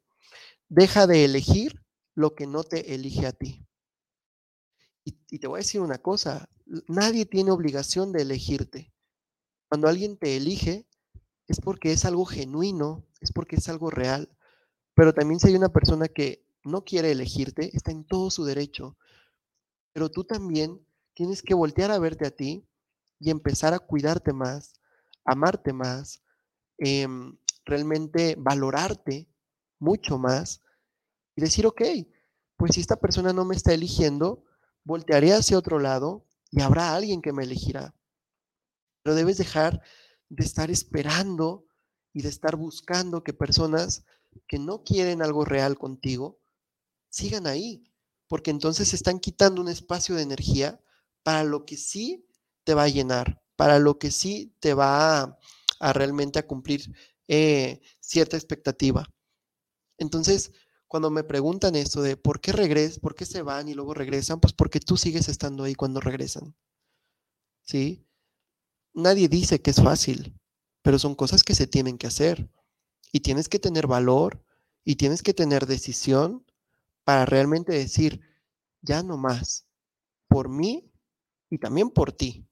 [0.67, 1.81] deja de elegir
[2.15, 3.65] lo que no te elige a ti.
[5.03, 6.49] Y, te voy a decir una cosa,
[6.87, 8.93] nadie tiene obligación de elegirte.
[9.69, 10.87] Cuando alguien te elige
[11.47, 14.29] es porque es algo genuino, es porque es algo real.
[14.93, 18.97] Pero también si hay una persona que no quiere elegirte, está en todo su derecho
[19.93, 20.79] pero tú también
[21.13, 22.65] tienes que voltear a verte a ti
[23.19, 24.79] y empezar a cuidarte más,
[25.25, 26.21] amarte más,
[26.77, 29.27] em, realmente valorarte
[29.79, 30.61] mucho más
[31.35, 31.81] y decir, ok,
[32.57, 34.45] pues si esta persona no me está eligiendo,
[34.83, 37.95] voltearé hacia otro lado y habrá alguien que me elegirá.
[39.03, 39.81] Pero debes dejar
[40.29, 41.65] de estar esperando
[42.13, 44.03] y de estar buscando que personas
[44.47, 46.39] que no quieren algo real contigo
[47.09, 47.83] sigan ahí
[48.29, 50.79] porque entonces están quitando un espacio de energía
[51.23, 52.27] para lo que sí
[52.63, 55.37] te va a llenar, para lo que sí te va
[55.79, 56.93] a, realmente a cumplir
[57.27, 59.05] eh, cierta expectativa.
[59.97, 60.51] Entonces,
[60.89, 64.39] cuando me preguntan esto de por qué regresan, por qué se van y luego regresan,
[64.39, 66.55] pues porque tú sigues estando ahí cuando regresan.
[67.61, 68.03] ¿Sí?
[68.95, 70.35] Nadie dice que es fácil,
[70.81, 72.49] pero son cosas que se tienen que hacer.
[73.11, 74.43] Y tienes que tener valor
[74.83, 76.43] y tienes que tener decisión
[77.03, 78.21] para realmente decir,
[78.81, 79.67] ya no más,
[80.27, 80.91] por mí
[81.51, 82.47] y también por ti,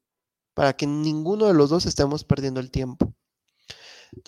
[0.54, 3.15] para que ninguno de los dos estemos perdiendo el tiempo.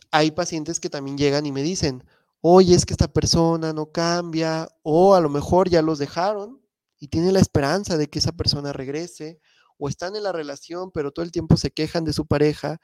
[0.10, 2.04] Hay pacientes que también llegan y me dicen,
[2.42, 6.62] oye, es que esta persona no cambia, o a lo mejor ya los dejaron
[7.00, 9.40] y tienen la esperanza de que esa persona regrese,
[9.78, 12.80] o están en la relación, pero todo el tiempo se quejan de su pareja,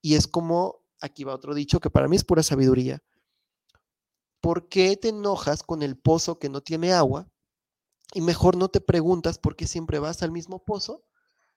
[0.00, 3.02] y es como, aquí va otro dicho que para mí es pura sabiduría,
[4.40, 7.28] ¿por qué te enojas con el pozo que no tiene agua?
[8.14, 11.04] Y mejor no te preguntas por qué siempre vas al mismo pozo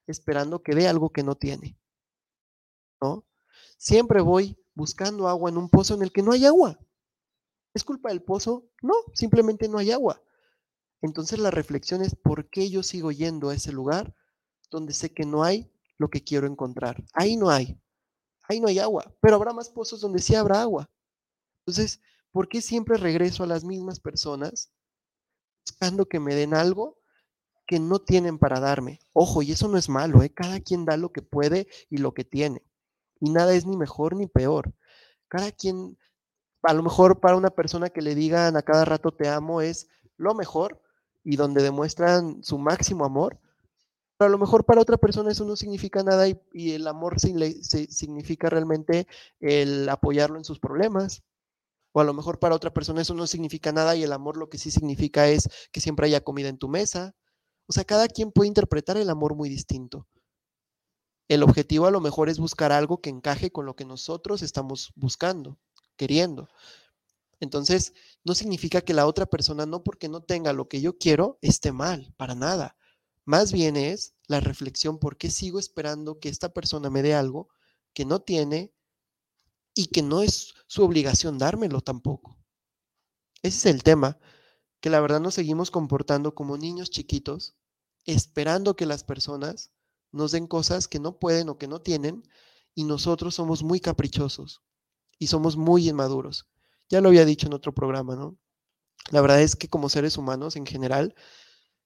[0.08, 1.78] esperando que dé algo que no tiene.
[3.02, 3.26] ¿No?
[3.78, 6.80] Siempre voy buscando agua en un pozo en el que no hay agua.
[7.74, 8.70] ¿Es culpa del pozo?
[8.82, 10.22] No, simplemente no hay agua.
[11.02, 14.16] Entonces la reflexión es por qué yo sigo yendo a ese lugar
[14.70, 17.04] donde sé que no hay lo que quiero encontrar.
[17.14, 17.80] Ahí no hay.
[18.44, 20.90] Ahí no hay agua, pero habrá más pozos donde sí habrá agua.
[21.60, 24.72] Entonces, ¿Por qué siempre regreso a las mismas personas
[25.66, 26.98] buscando que me den algo
[27.68, 29.00] que no tienen para darme?
[29.12, 30.30] Ojo, y eso no es malo, ¿eh?
[30.30, 32.64] cada quien da lo que puede y lo que tiene.
[33.20, 34.74] Y nada es ni mejor ni peor.
[35.28, 35.98] Cada quien,
[36.63, 39.88] a lo mejor para una persona que le digan a cada rato te amo es
[40.17, 40.82] lo mejor
[41.24, 43.39] y donde demuestran su máximo amor.
[44.19, 49.08] a lo mejor para otra persona eso no significa nada y, el amor significa realmente
[49.39, 51.24] el apoyarlo en sus problemas.
[51.93, 54.50] O a lo mejor para otra persona eso no significa nada y el amor lo
[54.50, 57.15] que sí significa es que siempre haya comida en tu mesa.
[57.67, 60.08] O sea, cada quien puede interpretar el amor muy distinto.
[61.28, 64.91] El objetivo a lo mejor es buscar algo que encaje con lo que nosotros estamos
[64.95, 65.58] buscando,
[66.02, 66.50] queriendo.
[67.40, 71.38] Entonces, no significa que la otra persona, no porque no tenga lo que yo quiero,
[71.44, 72.76] esté mal, para nada.
[73.24, 77.50] Más bien es la reflexión, ¿por qué sigo esperando que esta persona me dé algo
[77.94, 78.74] que no tiene
[79.76, 82.40] y que no es su obligación dármelo tampoco?
[83.44, 84.18] Ese es el tema,
[84.80, 87.56] que la verdad nos seguimos comportando como niños chiquitos,
[88.06, 89.72] esperando que las personas
[90.12, 92.28] nos den cosas que no pueden o que no tienen,
[92.74, 94.64] y nosotros somos muy caprichosos
[95.22, 96.48] y somos muy inmaduros.
[96.90, 98.40] Ya lo había dicho en otro programa, ¿no?
[99.12, 101.14] La verdad es que como seres humanos en general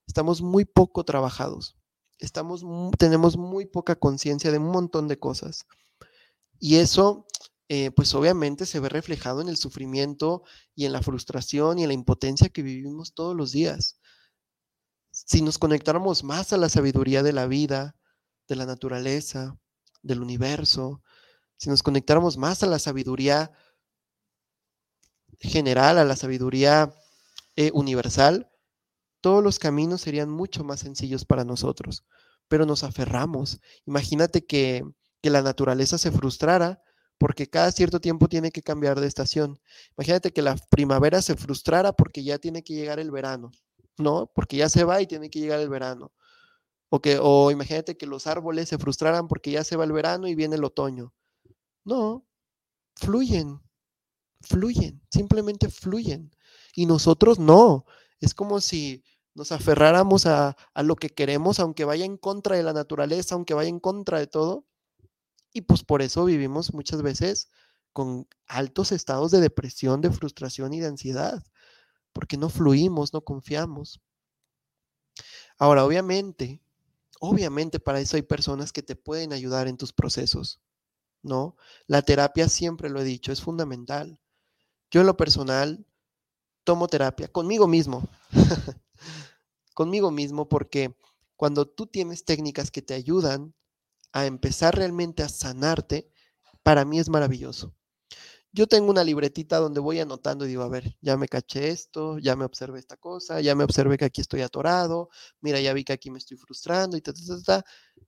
[0.06, 1.76] estamos muy poco trabajados.
[2.18, 2.64] Estamos,
[2.96, 5.66] tenemos muy poca conciencia de un montón de cosas.
[6.58, 7.26] Y eso,
[7.68, 10.42] eh, pues obviamente se ve reflejado en el sufrimiento
[10.74, 14.00] y en la frustración y en la impotencia que vivimos todos los días.
[15.10, 17.96] Si nos conectáramos más a la sabiduría de la vida,
[18.48, 19.58] de la naturaleza,
[20.00, 21.02] del universo,
[21.56, 23.52] si nos conectáramos más a la sabiduría
[25.40, 26.94] general, a la sabiduría
[27.56, 28.50] eh, universal,
[29.20, 32.04] todos los caminos serían mucho más sencillos para nosotros,
[32.48, 33.60] pero nos aferramos.
[33.84, 34.84] Imagínate que,
[35.22, 36.80] la naturaleza se frustrara
[37.18, 39.58] porque cada cierto tiempo tiene que cambiar de estación.
[39.98, 43.50] Imagínate que la primavera se frustrara porque ya tiene que llegar el verano,
[43.98, 44.30] ¿no?
[44.32, 46.12] Porque ya se va y tiene que llegar el verano.
[46.90, 50.28] O, que, o imagínate que los árboles se frustraran porque ya se va el verano
[50.28, 51.12] y viene el otoño.
[51.86, 52.26] No,
[52.96, 53.60] fluyen,
[54.42, 56.34] fluyen, simplemente fluyen.
[56.74, 57.86] Y nosotros no.
[58.20, 62.72] Es como si nos aferráramos a, lo que queremos, aunque vaya en contra de la
[62.72, 64.66] naturaleza, aunque vaya en contra de todo.
[65.52, 67.50] Y pues por eso vivimos muchas veces
[67.92, 71.44] con altos estados de depresión, de frustración y de ansiedad,
[72.12, 74.00] porque no fluimos, no confiamos.
[75.56, 76.60] Ahora, obviamente,
[77.20, 80.60] obviamente para eso hay personas que te pueden ayudar en tus procesos,
[81.26, 81.56] ¿no?
[81.86, 84.18] La terapia, siempre lo he dicho, es fundamental.
[84.90, 85.86] Yo en lo personal
[86.64, 88.08] tomo terapia conmigo mismo.
[89.74, 90.96] conmigo mismo porque
[91.36, 93.54] cuando tú tienes técnicas que te ayudan
[94.12, 96.10] a empezar realmente a sanarte,
[96.62, 97.74] para mí es maravilloso.
[98.52, 102.18] Yo tengo una libretita donde voy anotando y digo, a ver, ya me caché esto,
[102.18, 105.10] ya me observé esta cosa, ya me observé que aquí estoy atorado,
[105.42, 107.64] mira, ya vi que aquí me estoy frustrando y ta, ta, ta, ta.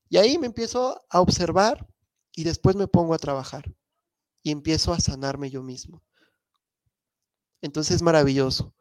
[0.08, 1.86] Y ahí me empiezo a observar
[2.38, 3.64] y después me pongo a trabajar
[4.44, 6.04] y empiezo a sanarme yo mismo.
[7.62, 8.76] Entonces es maravilloso.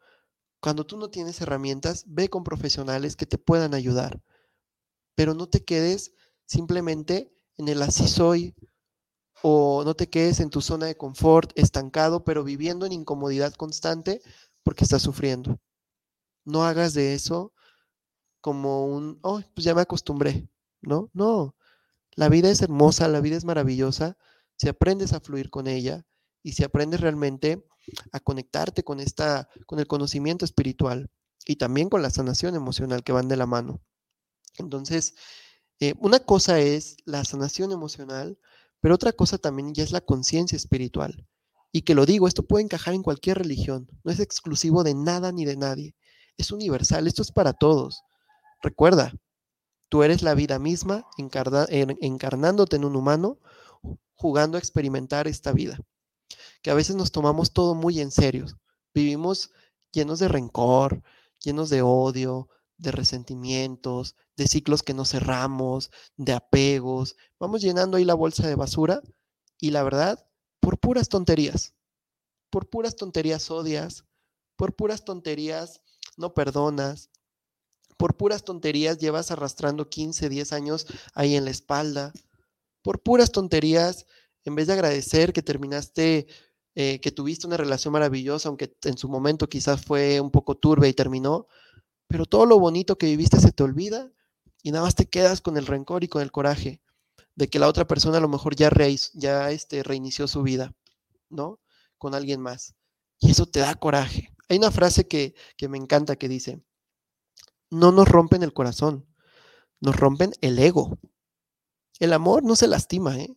[0.60, 4.22] Cuando tú no tienes herramientas, ve con profesionales que te puedan ayudar,
[5.16, 6.12] pero no te quedes
[6.46, 8.54] simplemente en el así soy
[9.42, 14.22] o no te quedes en tu zona de confort estancado, pero viviendo en incomodidad constante
[14.62, 15.58] porque estás sufriendo.
[16.44, 17.52] No hagas de eso
[18.40, 20.48] como un, oh, pues ya me acostumbré,
[20.80, 21.10] ¿no?
[21.12, 21.56] No,
[22.18, 24.18] la vida es hermosa, la vida es maravillosa
[24.56, 26.04] si aprendes a fluir con ella
[26.42, 27.64] y si aprendes realmente
[28.10, 31.12] a conectarte con, esta, con el conocimiento espiritual
[31.46, 33.80] y también con la sanación emocional que van de la mano.
[34.56, 35.14] Entonces,
[35.78, 38.36] eh, una cosa es la sanación emocional,
[38.80, 41.24] pero otra cosa también ya es la conciencia espiritual.
[41.70, 45.30] Y que lo digo, esto puede encajar en cualquier religión, no es exclusivo de nada
[45.30, 45.94] ni de nadie,
[46.36, 48.02] es universal, esto es para todos.
[48.60, 49.12] Recuerda,
[49.88, 53.38] tú eres la vida misma encarnándote en un humano,
[54.14, 55.78] jugando a experimentar esta vida
[56.62, 58.46] que a veces nos tomamos todo muy en serio.
[58.94, 59.50] Vivimos
[59.92, 61.02] llenos de rencor,
[61.40, 67.16] llenos de odio, de resentimientos, de ciclos que no cerramos, de apegos.
[67.38, 69.02] Vamos llenando ahí la bolsa de basura
[69.58, 70.26] y la verdad,
[70.60, 71.74] por puras tonterías,
[72.50, 74.04] por puras tonterías odias,
[74.56, 75.82] por puras tonterías
[76.16, 77.10] no perdonas,
[77.98, 82.12] por puras tonterías llevas arrastrando 15, 10 años ahí en la espalda,
[82.82, 84.06] por puras tonterías,
[84.44, 86.26] en vez de agradecer que terminaste
[86.74, 90.88] eh, que tuviste una relación maravillosa, aunque en su momento quizás fue un poco turbia
[90.88, 91.48] y terminó,
[92.06, 94.12] pero todo lo bonito que viviste se te olvida
[94.62, 96.80] y nada más te quedas con el rencor y con el coraje
[97.34, 98.70] de que la otra persona a lo mejor ya,
[99.14, 100.72] ya este, reinició su vida,
[101.28, 101.60] ¿no?
[101.98, 102.74] Con alguien más.
[103.18, 104.32] Y eso te da coraje.
[104.48, 106.62] Hay una frase que, que me encanta que dice,
[107.70, 109.06] no nos rompen el corazón,
[109.80, 110.98] nos rompen el ego.
[111.98, 113.36] El amor no se lastima, ¿eh?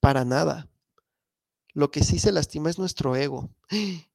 [0.00, 0.68] Para nada.
[1.72, 3.50] Lo que sí se lastima es nuestro ego.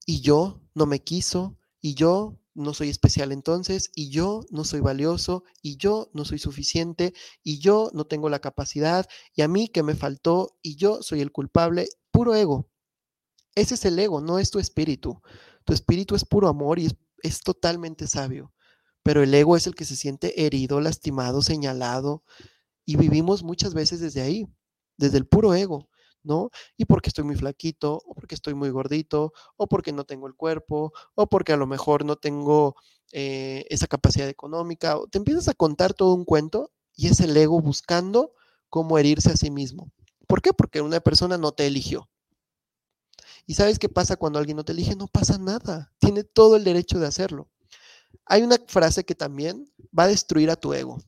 [0.05, 4.81] Y yo no me quiso, y yo no soy especial entonces, y yo no soy
[4.81, 7.13] valioso, y yo no soy suficiente,
[7.43, 11.21] y yo no tengo la capacidad, y a mí que me faltó, y yo soy
[11.21, 12.69] el culpable, puro ego.
[13.55, 15.21] Ese es el ego, no es tu espíritu.
[15.65, 18.53] Tu espíritu es puro amor y es, es totalmente sabio,
[19.03, 22.23] pero el ego es el que se siente herido, lastimado, señalado,
[22.85, 24.47] y vivimos muchas veces desde ahí,
[24.97, 25.89] desde el puro ego.
[26.23, 26.51] ¿no?
[26.77, 30.35] Y porque estoy muy flaquito, o porque estoy muy gordito, o porque no tengo el
[30.35, 32.75] cuerpo, o porque a lo mejor no tengo
[33.11, 37.35] eh, esa capacidad económica, o te empiezas a contar todo un cuento y es el
[37.35, 38.33] ego buscando
[38.69, 39.91] cómo herirse a sí mismo.
[40.27, 40.53] ¿Por qué?
[40.53, 42.09] Porque una persona no te eligió.
[43.45, 44.95] ¿Y sabes qué pasa cuando alguien no te elige?
[44.95, 45.91] No pasa nada.
[45.99, 47.49] Tiene todo el derecho de hacerlo.
[48.31, 51.03] Hay una frase que también va a destruir a tu ego,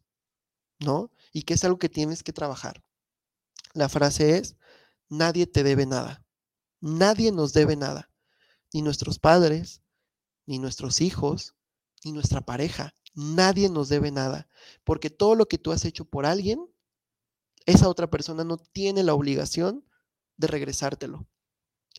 [0.79, 1.09] ¿no?
[1.31, 2.83] Y que es algo que tienes que trabajar.
[3.73, 4.57] La frase es,
[5.07, 6.25] nadie te debe nada.
[6.81, 8.11] Nadie nos debe nada.
[8.73, 9.81] Ni nuestros padres,
[10.45, 11.55] ni nuestros hijos,
[12.03, 12.93] ni nuestra pareja.
[13.13, 14.49] Nadie nos debe nada.
[14.83, 16.59] Porque todo lo que tú has hecho por alguien,
[17.65, 19.87] esa otra persona no tiene la obligación
[20.35, 21.25] de regresártelo.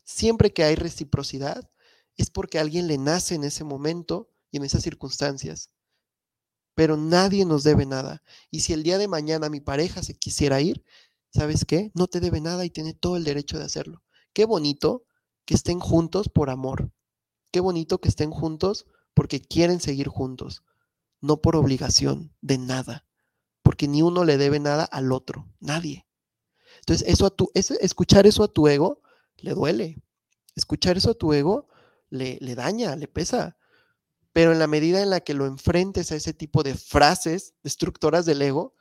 [0.04, 1.70] Siempre que hay reciprocidad,
[2.14, 5.68] es porque alguien le nace en ese momento y en esas circunstancias.
[6.76, 8.22] Pero nadie nos debe nada.
[8.52, 10.84] Y si el día de mañana mi pareja se quisiera ir,
[11.30, 11.90] ¿sabes qué?
[11.94, 14.04] No te debe nada y tiene todo el derecho de hacerlo.
[14.32, 15.06] Qué bonito
[15.44, 16.92] que estén juntos por amor.
[17.50, 20.62] Qué bonito que estén juntos porque quieren seguir juntos,
[21.20, 23.08] no por obligación de nada,
[23.60, 26.06] porque ni uno le debe nada al otro, nadie.
[26.78, 29.02] Entonces, eso a tu, escuchar eso a tu ego
[29.38, 30.00] le duele.
[30.54, 31.66] Escuchar eso a tu ego
[32.08, 33.56] le, le daña, le pesa.
[34.34, 38.26] Pero en la medida en la que lo enfrentes a ese tipo de frases destructoras
[38.26, 38.74] del ego,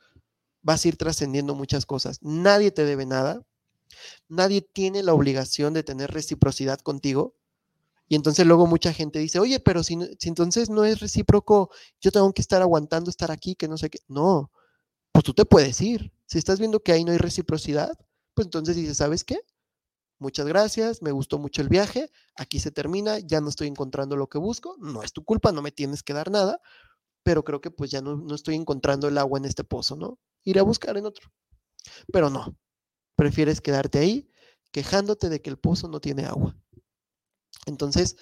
[0.62, 2.18] vas a ir trascendiendo muchas cosas.
[2.22, 3.46] Nadie te debe nada.
[4.28, 7.36] Nadie tiene la obligación de tener reciprocidad contigo.
[8.08, 12.10] Y entonces luego mucha gente dice, oye, pero si, si, entonces no es recíproco, yo
[12.10, 14.00] tengo que estar aguantando estar aquí, que no sé qué.
[14.08, 14.50] No,
[15.12, 16.12] pues tú te puedes ir.
[16.26, 17.96] Si estás viendo que ahí no hay reciprocidad,
[18.34, 19.40] pues entonces dices, ¿sabes qué?
[20.18, 24.28] Muchas gracias, me gustó mucho el viaje, aquí se termina, ya no estoy encontrando lo
[24.28, 26.60] que busco, no es tu culpa, no me tienes que dar nada,
[27.22, 30.18] pero creo que pues ya no, no estoy encontrando el agua en este pozo, ¿no?
[30.44, 31.32] Iré a buscar en otro.
[32.12, 32.56] Pero no,
[33.16, 34.30] prefieres quedarte ahí
[34.70, 36.56] quejándote de que el pozo no tiene agua.
[37.66, 38.16] Entonces,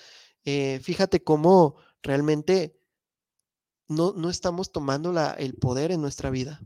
[0.44, 2.78] eh, fíjate cómo realmente
[3.88, 6.60] no, no estamos tomando la, el poder en nuestra vida.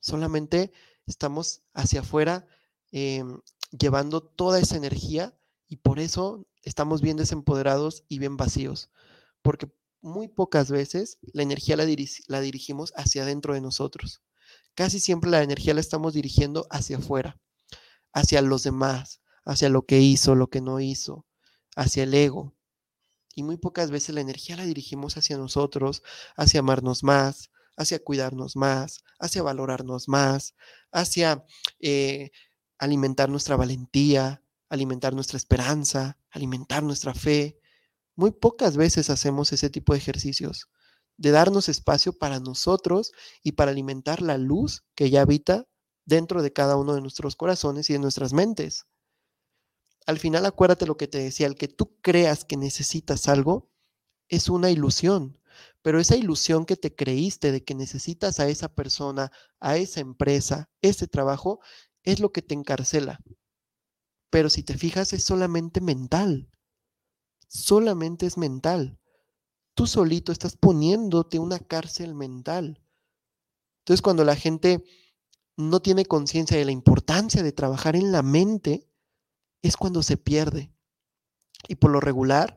[0.00, 0.72] Solamente
[1.06, 2.46] estamos hacia afuera
[2.92, 3.40] em,
[3.72, 5.34] llevando toda esa energía
[5.68, 8.90] y por eso estamos bien desempoderados y bien vacíos.
[9.42, 9.70] Porque
[10.02, 11.84] muy pocas veces la energía la,
[12.40, 14.22] dirigimos hacia adentro de nosotros.
[14.74, 17.38] Casi siempre la energía la estamos dirigiendo hacia afuera,
[18.12, 21.26] hacia los demás, hacia lo que hizo, lo que no hizo,
[21.76, 22.54] hacia el ego.
[23.34, 26.02] Y muy pocas veces la energía la dirigimos hacia nosotros,
[26.36, 30.54] hacia amarnos más, hacia cuidarnos más, hacia valorarnos más,
[30.90, 31.44] hacia
[31.80, 32.30] eh,
[32.82, 37.60] alimentar nuestra valentía, alimentar nuestra esperanza, alimentar nuestra fe,
[38.16, 40.68] muy pocas veces hacemos ese tipo de ejercicios,
[41.16, 43.12] de darnos espacio para nosotros
[43.44, 45.68] y para alimentar la luz que ya habita
[46.06, 48.86] dentro de cada uno de nuestros corazones y de nuestras mentes.
[50.04, 53.70] Al final acuérdate lo que te decía, el que tú creas que necesitas algo
[54.28, 55.38] es una ilusión,
[55.82, 59.30] pero esa ilusión que te creíste de que necesitas a esa persona,
[59.60, 61.60] a esa empresa, ese trabajo,
[62.04, 63.20] es lo que te encarcela.
[64.30, 66.48] Pero si te fijas, es solamente mental
[67.52, 68.98] solamente es mental.
[69.74, 72.82] Tú solito estás poniéndote una cárcel mental.
[73.80, 74.84] Entonces, cuando la gente
[75.56, 78.88] no tiene conciencia de la importancia de trabajar en la mente,
[79.60, 80.72] es cuando se pierde.
[81.68, 82.56] Y por lo regular,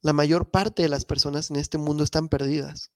[0.00, 2.92] la mayor parte de las personas en este mundo están perdidas.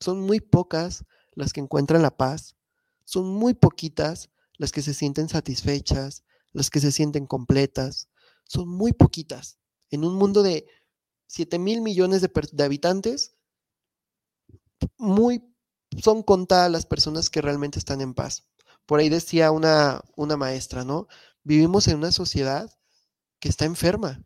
[0.00, 2.56] Son muy pocas las que encuentran la paz,
[3.04, 8.08] son muy poquitas las que se sienten satisfechas, las que se sienten completas,
[8.44, 9.58] son muy poquitas.
[9.90, 10.66] En un mundo de
[11.28, 13.36] 7 mil millones de, habitantes,
[14.96, 15.42] muy,
[16.02, 18.46] son contadas las personas que realmente están en paz.
[18.86, 21.08] Por ahí decía una, una maestra, ¿no?
[21.44, 22.70] Vivimos en una sociedad
[23.40, 24.24] que está enferma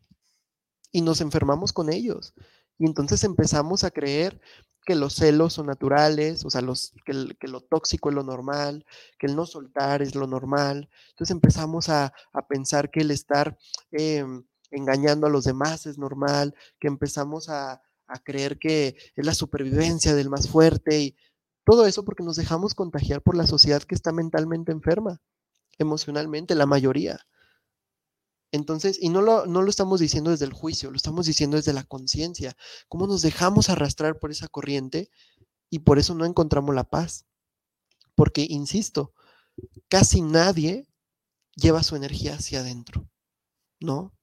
[0.90, 2.34] y nos enfermamos con ellos.
[2.82, 4.40] Y entonces empezamos a creer
[4.84, 8.84] que los celos son naturales, o sea, los, que, lo tóxico es lo normal,
[9.20, 10.90] que el no soltar es lo normal.
[11.10, 12.12] Entonces empezamos a,
[12.48, 13.56] pensar que el estar
[13.92, 17.80] em, engañando a los demás es normal, que empezamos a,
[18.24, 21.16] creer que es la supervivencia del más fuerte y
[21.64, 25.20] todo eso porque nos dejamos contagiar por la sociedad que está mentalmente enferma,
[25.78, 27.20] emocionalmente, la mayoría.
[28.52, 31.72] Entonces, y no lo, no lo estamos diciendo desde el juicio, lo estamos diciendo desde
[31.72, 32.54] la conciencia,
[32.88, 35.10] cómo nos dejamos arrastrar por esa corriente
[35.70, 37.26] y por eso no encontramos la paz.
[38.14, 39.14] Porque, insisto,
[39.88, 40.86] casi nadie
[41.56, 43.08] lleva su energía hacia adentro,
[43.80, 44.14] ¿no?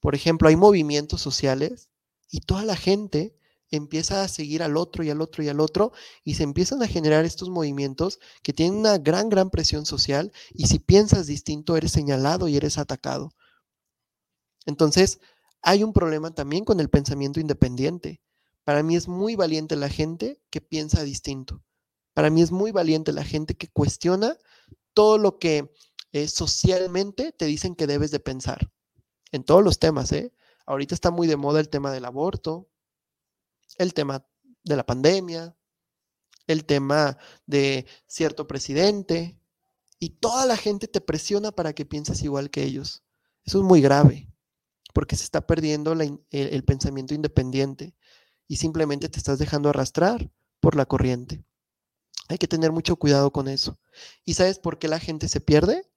[0.00, 1.88] Por ejemplo, hay movimientos sociales
[2.30, 3.34] y toda la gente
[3.70, 5.92] empieza a seguir al otro y al otro y al otro
[6.22, 10.66] y se empiezan a generar estos movimientos que tienen una gran, gran presión social y
[10.66, 13.34] si piensas distinto eres señalado y eres atacado.
[14.66, 15.20] Entonces,
[15.62, 18.20] hay un problema también con el pensamiento independiente.
[18.64, 21.62] Para mí es muy valiente la gente que piensa distinto.
[22.14, 24.38] Para mí es muy valiente la gente que cuestiona
[24.94, 25.70] todo lo que
[26.12, 28.70] eh, socialmente te dicen que debes de pensar.
[29.32, 30.32] En todos los temas, ¿eh?
[30.64, 32.68] Ahorita está muy de moda el tema del aborto,
[33.78, 34.24] el tema
[34.62, 35.56] de la pandemia,
[36.46, 39.38] el tema de cierto presidente,
[39.98, 43.02] y toda la gente te presiona para que pienses igual que ellos.
[43.44, 44.28] Eso es muy grave,
[44.94, 47.94] porque se está perdiendo el pensamiento independiente
[48.48, 50.30] y simplemente te estás dejando arrastrar
[50.60, 51.44] por la corriente.
[52.28, 53.78] Hay que tener mucho cuidado con eso.
[54.24, 55.90] ¿Y sabes por qué la gente se pierde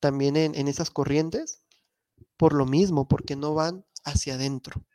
[0.00, 1.64] también en, esas corrientes?
[2.36, 4.86] Por lo mismo, porque no van hacia adentro,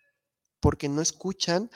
[0.60, 1.70] porque no escuchan,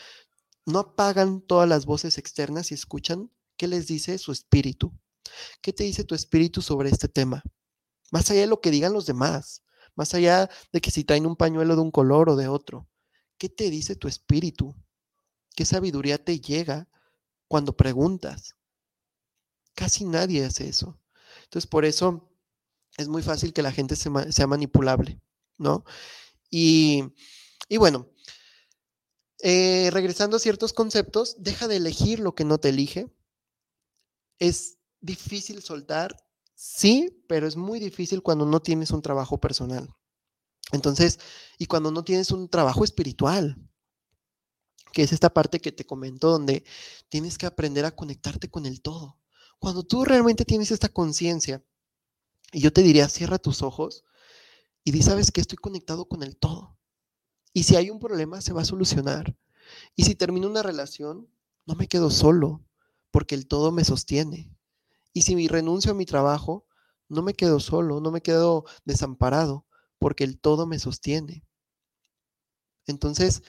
[0.65, 4.91] no apagan todas las voces externas y escuchan qué les dice su espíritu.
[5.61, 7.43] ¿Qué te dice tu espíritu sobre este tema?
[8.11, 9.64] Más allá de lo que digan los demás,
[9.95, 12.87] más allá de que si traen un pañuelo de un color o de otro,
[13.37, 14.75] ¿qué te dice tu espíritu?
[15.55, 16.89] ¿Qué sabiduría te llega
[17.47, 18.55] cuando preguntas?
[19.73, 20.99] Casi nadie hace eso.
[21.43, 22.29] Entonces, por eso
[22.97, 25.21] es muy fácil que la gente sea manipulable,
[25.57, 25.83] ¿no?
[26.49, 27.03] Y,
[27.77, 28.09] bueno,
[29.39, 33.11] eh, regresando a ciertos conceptos, deja de elegir lo que no te elige.
[34.39, 36.24] Es difícil soltar,
[36.55, 39.93] sí, pero es muy difícil cuando no tienes un trabajo personal.
[40.71, 41.19] Entonces,
[41.57, 43.57] y cuando no tienes un trabajo espiritual,
[44.91, 46.63] que es esta parte que te comento, donde
[47.09, 49.19] tienes que aprender a conectarte con el todo.
[49.59, 51.63] Cuando tú realmente tienes esta conciencia,
[52.53, 54.05] y yo te diría, cierra tus ojos
[54.85, 56.77] y di, sabes que estoy conectado con el todo.
[57.51, 59.35] Y si hay un problema, se va a solucionar.
[59.95, 61.29] Y si termino una relación,
[61.65, 62.63] no me quedo solo,
[63.11, 64.54] porque el todo me sostiene.
[65.15, 66.65] Y si renuncio a mi trabajo,
[67.07, 69.65] no me quedo solo, no me quedo desamparado,
[69.97, 71.45] porque el todo me sostiene.
[72.85, 73.41] Entonces,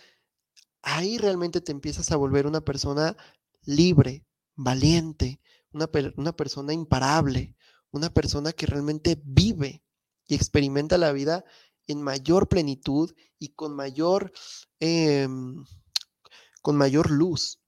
[0.80, 3.16] ahí realmente te empiezas a volver una persona
[3.64, 5.40] libre, valiente,
[5.72, 5.88] una,
[6.36, 7.56] persona imparable,
[7.90, 9.82] una persona que realmente vive
[10.28, 11.44] y experimenta la vida
[11.88, 14.32] en mayor plenitud y con mayor,
[14.78, 15.64] em,
[16.62, 17.58] con mayor luz.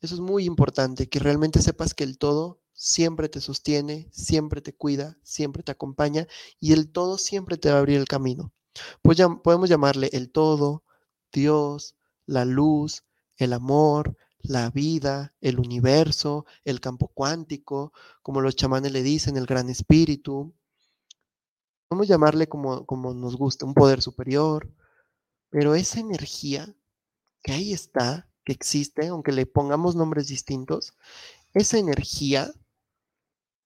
[0.00, 4.72] Eso es muy importante, que realmente sepas que el todo siempre te sostiene, siempre te
[4.72, 6.26] cuida, siempre te acompaña
[6.60, 8.54] y el todo siempre te va a abrir el camino.
[9.02, 10.82] Pues ya, podemos llamarle el todo,
[11.30, 13.04] Dios, la luz,
[13.36, 19.44] el amor, la vida, el universo, el campo cuántico, como los chamanes le dicen, el
[19.44, 20.54] gran espíritu.
[21.86, 24.72] Podemos llamarle como, como nos gusta, un poder superior,
[25.50, 26.74] pero esa energía
[27.42, 30.94] que ahí está, que existe, aunque le pongamos nombres distintos,
[31.52, 32.50] esa energía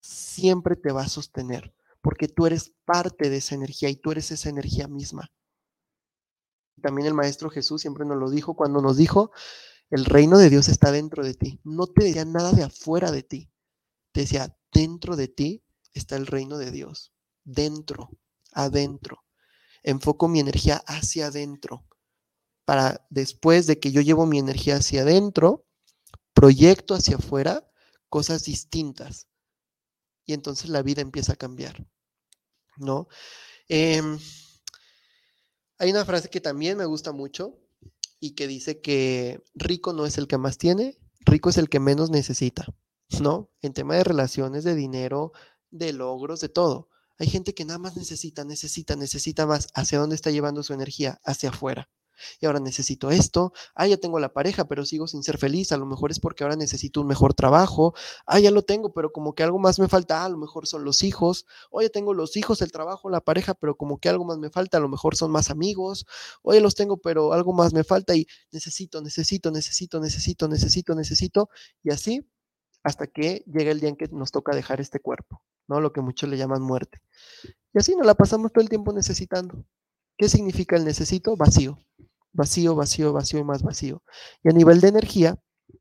[0.04, 4.30] siempre te va a sostener, porque tú eres parte de esa energía y tú eres
[4.30, 5.32] esa energía misma.
[6.82, 9.30] También el Maestro Jesús siempre nos lo dijo cuando nos dijo,
[9.88, 11.60] el reino de Dios está dentro de ti.
[11.64, 13.50] No te decía nada de afuera de ti.
[14.12, 17.14] Te decía, dentro de ti está el reino de Dios.
[17.44, 18.10] Dentro,
[18.52, 19.24] adentro.
[19.82, 21.86] Enfoco mi energía hacia adentro.
[22.66, 25.66] Para después de que yo llevo mi energía hacia adentro,
[26.34, 27.66] proyecto hacia afuera
[28.10, 29.28] cosas distintas.
[30.26, 31.86] Y entonces la vida empieza a cambiar.
[32.76, 33.08] ¿No?
[33.68, 34.18] Em,
[35.78, 37.58] hay una frase que también me gusta mucho,
[38.24, 41.78] y que dice que rico no es el que más tiene, rico es el que
[41.78, 42.66] menos necesita,
[43.20, 43.50] ¿no?
[43.60, 45.32] En tema de relaciones, de dinero,
[45.70, 46.88] de logros, de todo.
[47.18, 49.68] Hay gente que nada más necesita, necesita, necesita más.
[49.74, 51.20] ¿Hacia dónde está llevando su energía?
[51.22, 51.90] Hacia afuera
[52.40, 55.76] y ahora necesito esto, ah, ya tengo la pareja, pero sigo sin ser feliz, a
[55.76, 57.94] lo mejor es porque ahora necesito un mejor trabajo,
[58.26, 60.66] ah, ya lo tengo, pero como que algo más me falta, ah, a lo mejor
[60.66, 64.08] son los hijos, o ya tengo los hijos, el trabajo, la pareja, pero como que
[64.08, 66.06] algo más me falta, a lo mejor son más amigos,
[66.42, 70.94] o ya los tengo, pero algo más me falta y necesito, necesito, necesito, necesito, necesito,
[70.94, 71.50] necesito,
[71.82, 72.26] y así
[72.84, 75.80] hasta que llega el día en que nos toca dejar este cuerpo, ¿no?
[75.80, 77.00] Lo que muchos le llaman muerte.
[77.72, 79.64] Y así nos la pasamos todo el tiempo necesitando.
[80.18, 81.36] ¿Qué significa el necesito?
[81.36, 81.78] Vacío
[82.34, 84.02] vacío, vacío, vacío y más vacío.
[84.42, 85.40] Y a nivel de energía,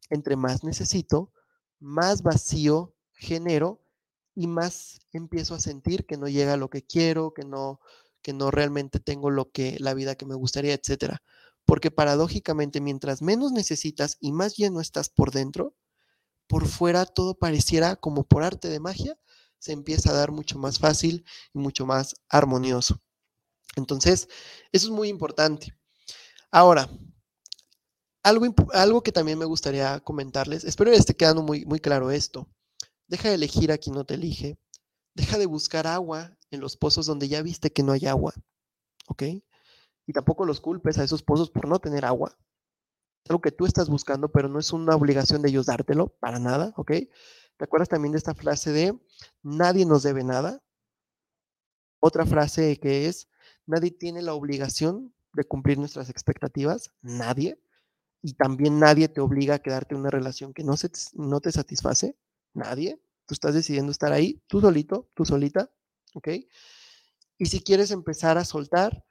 [0.09, 1.31] entre más necesito,
[1.79, 3.81] más vacío genero
[4.35, 7.79] y más empiezo a sentir que no llega lo que quiero, que no,
[8.21, 11.23] que no realmente tengo lo que la vida que me gustaría, etcétera.
[11.65, 15.75] Porque paradójicamente, mientras menos necesitas y más lleno estás por dentro,
[16.47, 19.17] por fuera todo pareciera como por arte de magia,
[19.59, 23.01] se empieza a dar mucho más fácil y mucho más armonioso.
[23.75, 24.27] Entonces,
[24.71, 25.73] eso es muy importante.
[26.51, 26.89] Ahora,
[28.23, 32.47] algo, algo que también me gustaría comentarles, espero que esté quedando muy, muy claro esto.
[33.07, 34.57] Deja de elegir a quien no te elige.
[35.13, 38.33] Deja de buscar agua en los pozos donde ya viste que no hay agua.
[39.07, 39.23] ¿Ok?
[40.05, 42.37] Y tampoco los culpes a esos pozos por no tener agua.
[43.23, 46.39] Es algo que tú estás buscando, pero no es una obligación de ellos dártelo, para
[46.39, 46.91] nada, ¿ok?
[47.57, 48.99] ¿Te acuerdas también de esta frase de
[49.41, 50.61] nadie nos debe nada?
[52.01, 53.29] Otra frase que es,
[53.65, 57.59] nadie tiene la obligación de cumplir nuestras expectativas, nadie.
[58.21, 61.51] Y también nadie te obliga a quedarte en una relación que no, se, no te
[61.51, 62.17] satisface,
[62.53, 63.01] nadie.
[63.25, 65.71] Tú estás decidiendo estar ahí, tú solito, tú solita,
[66.13, 66.29] ¿ok?
[67.37, 69.05] Y si quieres empezar a soltar,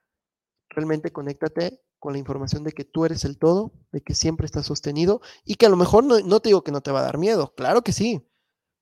[0.70, 4.66] realmente conéctate con la información de que tú eres el todo, de que siempre estás
[4.66, 7.04] sostenido y que a lo mejor no, no, te digo que no te va a
[7.04, 8.26] dar miedo, claro que sí,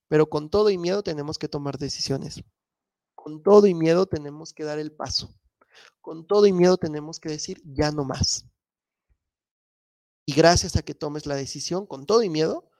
[0.09, 2.43] pero con todo y miedo tenemos que tomar decisiones.
[3.15, 5.35] Con todo y miedo tenemos que dar el paso.
[6.01, 8.47] Con todo y miedo tenemos que decir ya no más.
[10.27, 12.71] Y gracias a que tomes la decisión con todo y miedo,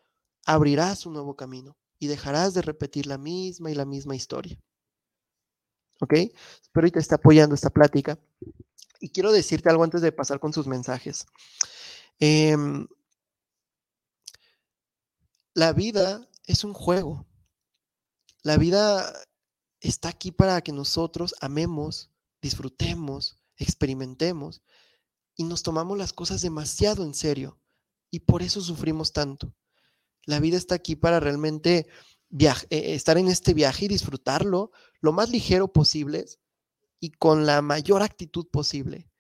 [0.47, 4.59] abrirás un nuevo camino y dejarás de repetir la misma y la misma historia.
[6.01, 6.15] ¿Ok?
[6.15, 8.19] Espero que te esté apoyando esta plática.
[9.01, 11.27] Y quiero decirte algo antes de pasar con sus mensajes.
[12.19, 12.87] Em,
[15.55, 17.27] la vida es un juego.
[18.43, 19.13] La vida
[19.81, 22.11] está aquí para que nosotros amemos,
[22.41, 24.63] disfrutemos, experimentemos
[25.37, 27.61] y nos tomamos las cosas demasiado en serio
[28.11, 29.55] y por eso sufrimos tanto.
[30.25, 31.87] La vida está aquí para realmente
[32.39, 36.27] eh, estar en este viaje y disfrutarlo lo más ligero posible
[37.01, 39.11] y con la mayor actitud posible.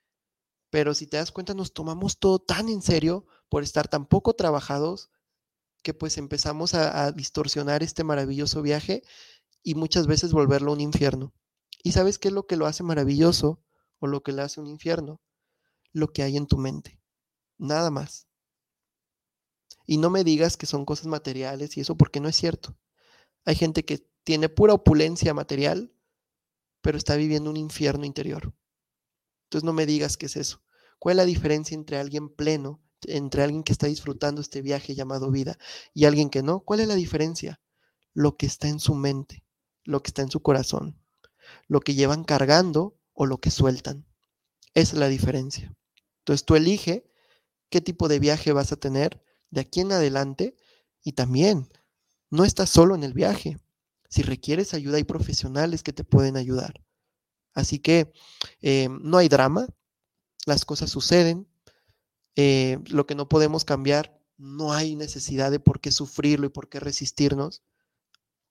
[0.70, 4.34] Pero si te das cuenta, nos tomamos todo tan en serio por estar tan poco
[4.34, 5.10] trabajados
[5.82, 9.02] que pues empezamos a, distorsionar este maravilloso viaje
[9.62, 11.32] y muchas veces volverlo un infierno.
[11.82, 13.62] ¿Y sabes qué es lo que lo hace maravilloso
[13.98, 15.20] o lo que le hace un infierno?
[15.92, 17.00] Lo que hay en tu mente.
[17.58, 18.26] Nada más.
[19.86, 22.76] Y no me digas que son cosas materiales y eso porque no es cierto.
[23.44, 25.92] Hay gente que tiene pura opulencia material
[26.80, 28.54] pero está viviendo un infierno interior.
[29.44, 30.62] Entonces no me digas qué es eso.
[30.98, 35.30] ¿Cuál es la diferencia entre alguien pleno, entre alguien que está disfrutando este viaje llamado
[35.30, 35.58] vida
[35.94, 36.60] y alguien que no?
[36.60, 37.60] ¿Cuál es la diferencia?
[38.12, 39.44] Lo que está en su mente,
[39.84, 40.99] lo que está en su corazón,
[41.70, 44.04] lo que llevan cargando o lo que sueltan.
[44.74, 45.72] Esa es la diferencia.
[46.18, 47.08] Entonces tú elige
[47.68, 50.56] qué tipo de viaje vas a tener de aquí en adelante
[51.04, 51.68] y también
[52.28, 53.56] no estás solo en el viaje.
[54.08, 56.82] Si requieres ayuda, hay profesionales que te pueden ayudar.
[57.54, 58.12] Así que
[58.62, 59.68] eh, no hay drama,
[60.46, 61.46] las cosas suceden.
[62.34, 66.68] Eh, lo que no podemos cambiar, no hay necesidad de por qué sufrirlo y por
[66.68, 67.62] qué resistirnos.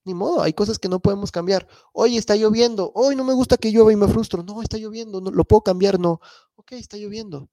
[0.06, 1.68] Ni modo, hay cosas que no podemos cambiar.
[1.94, 4.44] Hoy está lloviendo, hoy no me gusta que llueva y me frustro.
[4.44, 6.20] No, está lloviendo, no, lo puedo cambiar, no.
[6.56, 7.50] Ok, está lloviendo.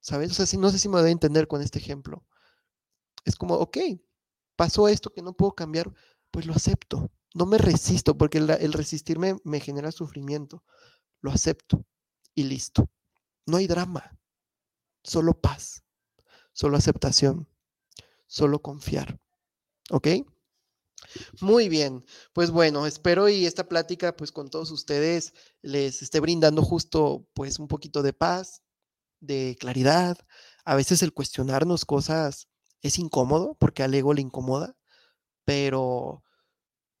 [0.00, 0.30] ¿Sabes?
[0.38, 2.24] O sea, no sé si me voy a entender con este ejemplo.
[3.24, 3.78] Es como, ok,
[4.54, 5.92] pasó esto que no puedo cambiar,
[6.30, 7.10] pues lo acepto.
[7.34, 10.62] No me resisto, porque el, resistirme me genera sufrimiento.
[11.20, 11.84] Lo acepto
[12.34, 12.88] y listo.
[13.46, 14.16] No hay drama,
[15.02, 15.82] solo paz,
[16.52, 17.48] solo aceptación,
[18.26, 19.18] solo confiar.
[19.90, 20.08] ¿Ok?
[21.40, 26.62] Muy bien, pues bueno, espero y esta plática pues con todos ustedes les esté brindando
[26.62, 28.62] justo pues un poquito de paz,
[29.20, 30.18] de claridad.
[30.64, 32.48] A veces el cuestionarnos cosas
[32.82, 34.76] es incómodo porque al ego le incomoda,
[35.44, 36.24] pero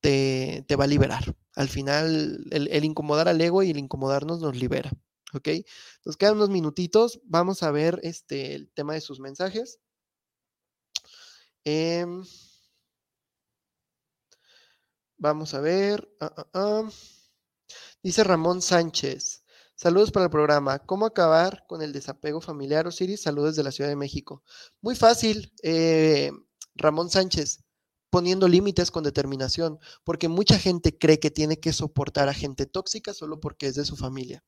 [0.00, 1.34] te, va a liberar.
[1.54, 4.90] Al final, el, incomodar al ego y el incomodarnos nos libera.
[5.32, 5.48] ¿Ok?
[6.04, 7.20] Nos quedan unos minutitos.
[7.24, 9.80] Vamos a ver este, el tema de sus mensajes.
[11.64, 12.22] Em,
[15.18, 16.08] vamos a ver.
[16.20, 16.90] Ah, ah, ah.
[18.02, 19.44] Dice Ramón Sánchez.
[19.74, 20.78] Saludos para el programa.
[20.78, 23.22] ¿Cómo acabar con el desapego familiar, Osiris?
[23.22, 24.42] Saludos de la Ciudad de México.
[24.80, 26.32] Muy fácil, eh,
[26.74, 27.62] Ramón Sánchez
[28.08, 33.12] poniendo límites con determinación, porque mucha gente cree que tiene que soportar a gente tóxica
[33.12, 34.42] solo porque es de su familia.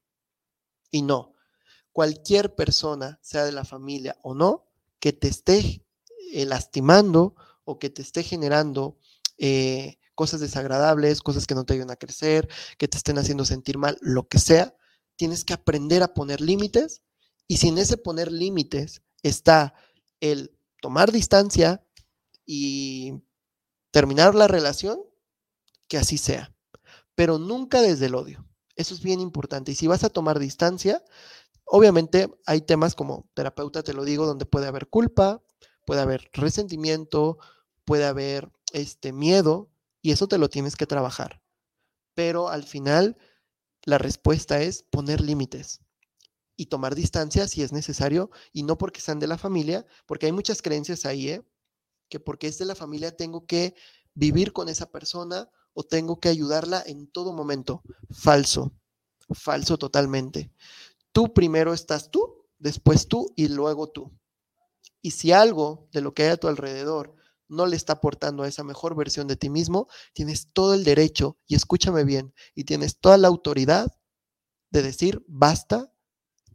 [0.91, 1.35] Y no,
[1.93, 4.67] cualquier persona, sea de la familia o no,
[5.01, 5.85] que te esté
[6.33, 8.97] eh, lastimando o que te esté generando
[9.37, 13.79] eh, cosas desagradables, cosas que no te ayudan a crecer, que te estén haciendo sentir
[13.79, 14.75] mal, lo que sea,
[15.15, 17.03] tienes que aprender a poner límites
[17.47, 19.75] y sin ese poner límites está
[20.19, 21.87] el tomar distancia
[22.45, 23.23] y
[23.93, 24.99] terminar la relación,
[25.87, 26.53] que así sea,
[27.15, 28.45] pero nunca desde el odio.
[28.75, 29.71] Eso es bien importante.
[29.71, 31.05] Y si vas a tomar distancia,
[31.65, 35.45] obviamente hay temas como terapeuta, te lo digo, donde puede haber culpa,
[35.87, 37.39] puede haber resentimiento,
[37.85, 39.71] puede haber este miedo,
[40.03, 41.43] y eso te lo tienes que trabajar.
[42.15, 43.17] Pero al final,
[43.85, 45.81] la respuesta es poner límites
[46.57, 50.33] y tomar distancia si es necesario, y no porque sean de la familia, porque hay
[50.33, 51.45] muchas creencias ahí, ¿eh?
[52.09, 53.75] que porque es de la familia tengo que
[54.15, 57.83] vivir con esa persona o tengo que ayudarla en todo momento.
[58.11, 58.73] Falso,
[59.31, 60.51] falso totalmente.
[61.13, 64.11] Tú primero estás tú, después tú y luego tú.
[65.01, 67.15] Y si algo de lo que hay a tu alrededor
[67.49, 71.39] no le está aportando a esa mejor versión de ti mismo, tienes todo el derecho,
[71.47, 73.93] y escúchame bien, y tienes toda la autoridad
[74.71, 75.93] de decir basta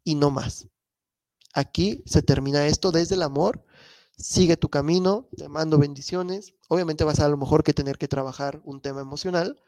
[0.03, 0.67] y no más.
[1.53, 3.65] Aquí se termina esto desde el amor.
[4.17, 6.55] Sigue tu camino, te mando bendiciones.
[6.67, 9.61] Obviamente vas a, a lo mejor que tener que trabajar un tema emocional,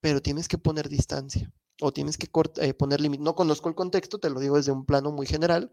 [0.00, 2.28] pero tienes que poner distancia o tienes que
[2.60, 3.22] eh, poner límite.
[3.24, 5.72] No conozco el contexto, te lo digo desde un plano muy general,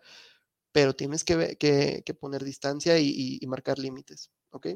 [0.71, 4.31] pero tienes que, que, poner distancia y marcar límites.
[4.53, 4.67] ¿Ok?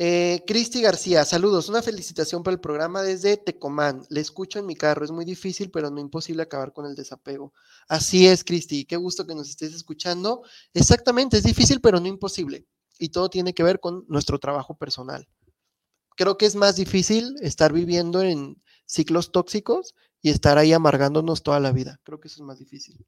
[0.00, 1.68] Eh, Cristi García, saludos.
[1.68, 4.04] Una felicitación para el programa desde Tecomán.
[4.10, 5.04] Le escucho en mi carro.
[5.04, 7.52] Es muy difícil, pero no imposible acabar con el desapego.
[7.88, 8.84] Así es, Cristi.
[8.84, 10.42] Qué gusto que nos estés escuchando.
[10.74, 12.66] Exactamente, es difícil, pero no imposible.
[12.98, 15.28] Y todo tiene que ver con nuestro trabajo personal.
[16.16, 21.60] Creo que es más difícil estar viviendo en ciclos tóxicos y estar ahí amargándonos toda
[21.60, 22.00] la vida.
[22.02, 23.04] Creo que eso es más difícil.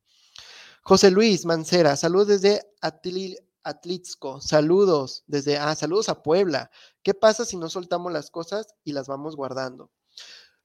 [0.82, 6.70] José Luis Mancera, saludos desde Atil Atlixco, saludos desde, ah, saludos a Puebla.
[7.02, 9.90] ¿Qué pasa si no soltamos las cosas y las vamos guardando?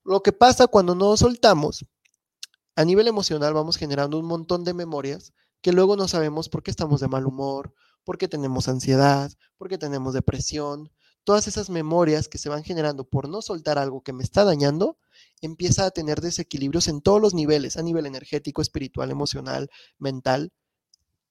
[0.04, 1.86] Lo que pasa cuando no soltamos,
[2.76, 6.72] a nivel emocional vamos generando un montón de memorias que luego no sabemos por qué
[6.72, 7.74] estamos de mal humor,
[8.04, 10.92] por qué tenemos ansiedad, por qué tenemos depresión.
[11.24, 15.00] Todas esas memorias que se van generando por no soltar algo que me está dañando,
[15.42, 20.54] empieza a tener desequilibrios en todos los niveles, a nivel energético, espiritual, emocional, mental,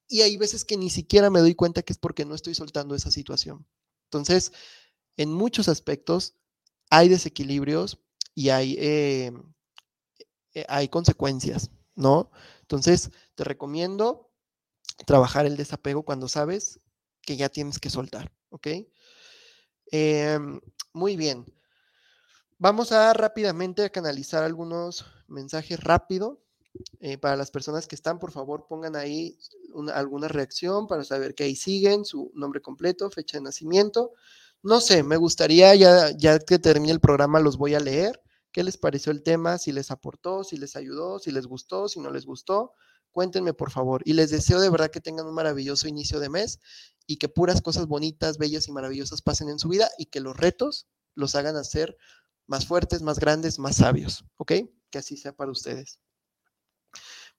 [0.09, 2.95] y hay veces que ni siquiera me doy cuenta que es porque no estoy soltando
[2.95, 3.67] esa situación.
[4.05, 4.53] Entonces,
[5.17, 6.35] en muchos aspectos
[6.91, 7.99] hay desequilibrios
[8.35, 9.33] y hay, eh,
[10.55, 12.31] eh, hay consecuencias, ¿no?
[12.63, 14.31] Entonces, te recomiendo
[15.07, 16.81] trabajar el desapego cuando sabes
[17.23, 18.69] que ya tienes que soltar, ¿ok?
[19.91, 20.61] Em,
[20.93, 21.47] muy bien.
[22.59, 26.44] Vamos a rápidamente canalizar algunos mensajes rápido
[27.01, 29.39] eh, para las personas que están, por favor, pongan ahí
[29.93, 34.13] alguna reacción para saber que ahí siguen, su nombre completo, fecha de nacimiento.
[34.63, 38.21] No sé, me gustaría, ya, ya que termine el programa, los voy a leer.
[38.51, 39.59] ¿Qué les pareció el tema?
[39.59, 42.73] Si les aportó, si les ayudó, si les gustó, si no les gustó.
[43.11, 44.03] Cuéntenme, por favor.
[44.05, 46.61] Y les deseo de verdad que tengan un maravilloso inicio de mes
[47.07, 50.37] y que puras cosas bonitas, bellas y maravillosas pasen en su vida y que los
[50.37, 51.97] retos los hagan hacer
[52.47, 54.25] más fuertes, más grandes, más sabios.
[54.37, 54.53] ¿Ok?
[54.91, 55.99] Que así sea para ustedes.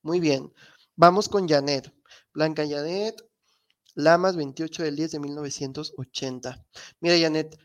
[0.06, 0.54] Muy bien.
[0.96, 1.92] Vamos con Janet.
[2.32, 3.28] Blanca Janet,
[3.96, 6.64] Lamas, 28 del 10 de 1980.
[7.00, 7.58] Mira, Janet,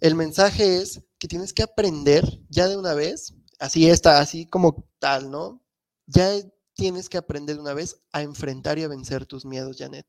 [0.00, 4.88] el mensaje es que tienes que aprender ya de una vez, así está, así como
[5.00, 5.62] tal, ¿no?
[6.06, 6.32] Ya
[6.72, 10.06] tienes que aprender de una vez a enfrentar y a vencer tus miedos, Janet.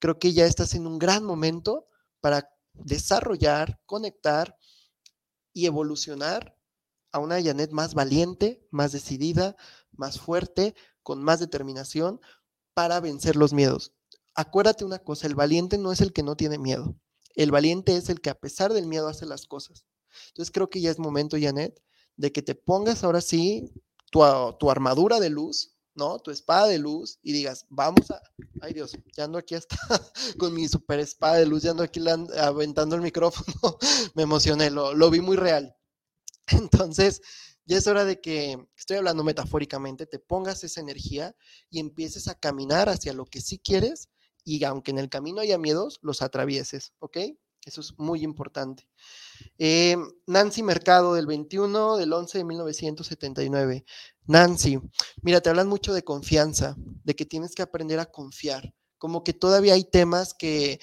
[0.00, 1.86] Creo que ya estás en un gran momento
[2.20, 4.58] para desarrollar, conectar
[5.52, 6.58] y evolucionar
[7.12, 9.54] a una Janet más valiente, más decidida,
[9.92, 10.74] más fuerte,
[11.04, 12.20] con más determinación
[12.74, 13.92] para vencer los miedos.
[14.34, 16.96] Acuérdate una cosa, el valiente no es el que no tiene miedo.
[17.36, 19.84] El valiente es el que a pesar del miedo hace las cosas.
[20.28, 21.80] Entonces creo que ya es momento, Janet,
[22.16, 23.72] de que te pongas ahora sí
[24.10, 24.22] tu,
[24.70, 26.18] armadura de luz, ¿no?
[26.20, 28.20] Tu espada de luz y digas, vamos a...
[28.60, 29.76] Ay Dios, ya ando aquí hasta
[30.38, 32.00] con mi super espada de luz, ya ando aquí
[32.38, 33.78] aventando el micrófono.
[34.14, 35.76] Me emocioné, lo, lo vi muy real.
[36.46, 37.20] Entonces,
[37.66, 41.34] ya es hora de que, estoy hablando metafóricamente, te pongas esa energía
[41.70, 44.08] y empieces a caminar hacia lo que sí quieres
[44.44, 47.18] y aunque en el camino haya miedos, los atravieses, ¿ok?
[47.64, 48.86] Eso es muy importante.
[49.58, 49.96] Eh,
[50.26, 53.84] Nancy Mercado, del 21 del 11 de 1979.
[54.26, 54.78] Nancy,
[55.22, 58.74] mira, te hablan mucho de confianza, de que tienes que aprender a confiar.
[58.98, 60.78] Como que todavía hay temas que,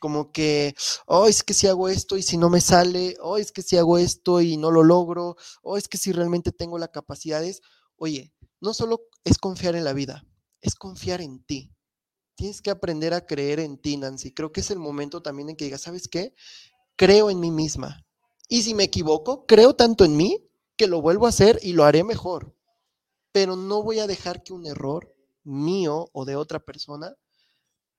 [0.00, 0.74] como que,
[1.06, 3.76] oh, es que si hago esto y si no me sale, oh, es que si
[3.76, 7.60] hago esto y no lo logro, oh, es que si realmente tengo las capacidades,
[7.96, 10.24] oye, no solo es confiar en la vida,
[10.60, 11.72] es confiar en ti.
[12.34, 14.32] Tienes que aprender a creer en ti, Nancy.
[14.32, 16.34] Creo que es el momento también en que digas, ¿sabes qué?
[16.96, 18.04] Creo en mí misma.
[18.48, 21.84] Y si me equivoco, creo tanto en mí que lo vuelvo a hacer y lo
[21.84, 22.54] haré mejor.
[23.32, 27.16] Pero no voy a dejar que un error mío o de otra persona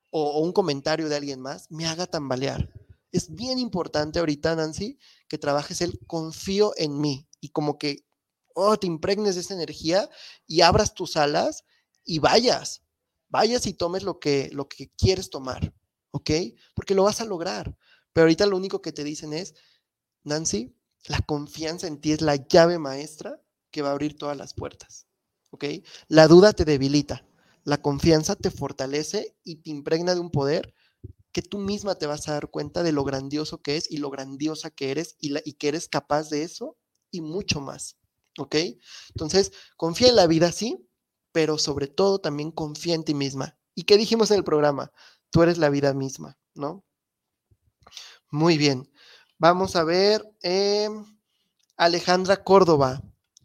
[0.09, 2.71] o, un comentario de alguien más me haga tambalear.
[3.11, 7.27] Es bien importante ahorita, Nancy, que trabajes el confío en mí.
[7.39, 8.05] y como que,
[8.55, 10.09] oh, te impregnes de esa energía
[10.47, 11.63] y abras tus alas
[12.03, 12.81] y vayas,
[13.29, 15.73] vayas y tomes lo que, lo que quieres tomar,
[16.11, 16.31] ¿ok?
[16.73, 17.77] Porque lo vas a lograr.
[18.13, 19.53] Pero ahorita lo único que te dicen es,
[20.23, 23.39] Nancy, la confianza en ti es la llave maestra
[23.69, 25.07] que va a abrir todas las puertas,
[25.51, 25.65] ¿ok?
[26.07, 27.26] La duda te debilita,
[27.67, 30.73] la confianza te fortalece y te impregna de un poder
[31.33, 34.09] que tú misma te vas a dar cuenta de lo grandioso que es y lo
[34.09, 36.77] grandiosa que eres y, y que eres capaz de eso
[37.11, 37.97] y mucho más,
[38.37, 38.55] ¿ok?
[39.09, 40.87] Entonces, confía en la vida, sí,
[41.33, 43.59] pero sobre todo también confía en ti misma.
[43.75, 44.93] ¿Y qué dijimos en el programa?
[45.29, 46.85] Tú eres la vida misma, ¿no?
[48.31, 48.89] Muy bien.
[49.39, 51.03] Vamos a ver em,
[51.75, 53.03] Alejandra Córdoba.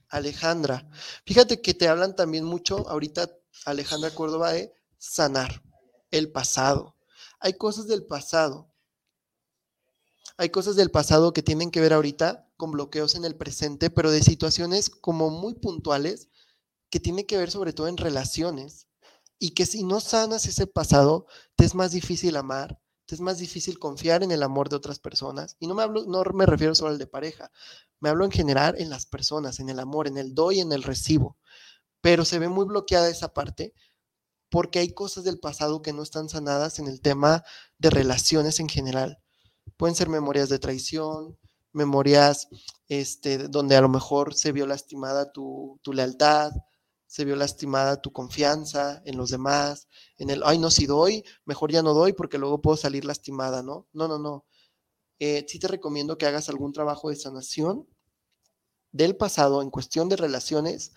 [0.08, 0.88] Alejandra,
[1.26, 3.28] fíjate que te hablan también mucho ahorita,
[3.64, 5.62] Alejandra Córdoba, de sanar
[6.11, 6.96] el pasado.
[7.40, 8.72] Hay cosas del pasado.
[10.36, 14.11] Hay cosas del pasado que tienen que ver ahorita con bloqueos en el presente, pero
[14.11, 16.28] de situaciones como muy puntuales
[16.90, 18.86] que tienen que ver sobre todo en relaciones
[19.38, 21.26] y que si no sanas ese pasado,
[21.57, 25.00] te es más difícil amar, te es más difícil confiar en el amor de otras
[25.00, 25.57] personas.
[25.59, 27.50] Y no me, hablo, me refiero solo al de pareja,
[27.98, 30.84] me hablo en general en las personas, en el amor, en el doy, en el
[30.84, 31.36] recibo.
[32.03, 33.72] Pero se ve muy bloqueada esa parte
[34.50, 37.42] porque hay cosas del pasado que no están sanadas en el tema
[37.78, 39.18] de relaciones en general.
[39.78, 41.38] Pueden ser memorias de traición,
[41.72, 42.48] memorias
[42.88, 46.53] este, donde a lo mejor se vio lastimada tu, tu lealtad,
[47.07, 49.88] se vio lastimada tu confianza en los demás,
[50.18, 53.62] en el, ay, no, si doy, mejor ya no doy porque luego puedo salir lastimada,
[53.62, 53.86] ¿no?
[53.92, 54.44] No, no, no.
[55.18, 57.86] Eh, sí te recomiendo que hagas algún trabajo de sanación
[58.92, 60.92] del pasado en cuestión de relaciones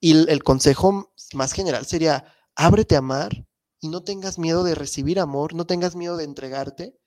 [0.00, 2.24] y el, consejo más general sería,
[2.56, 3.46] ábrete a amar
[3.80, 6.98] y no tengas miedo de recibir amor, no tengas miedo de entregarte,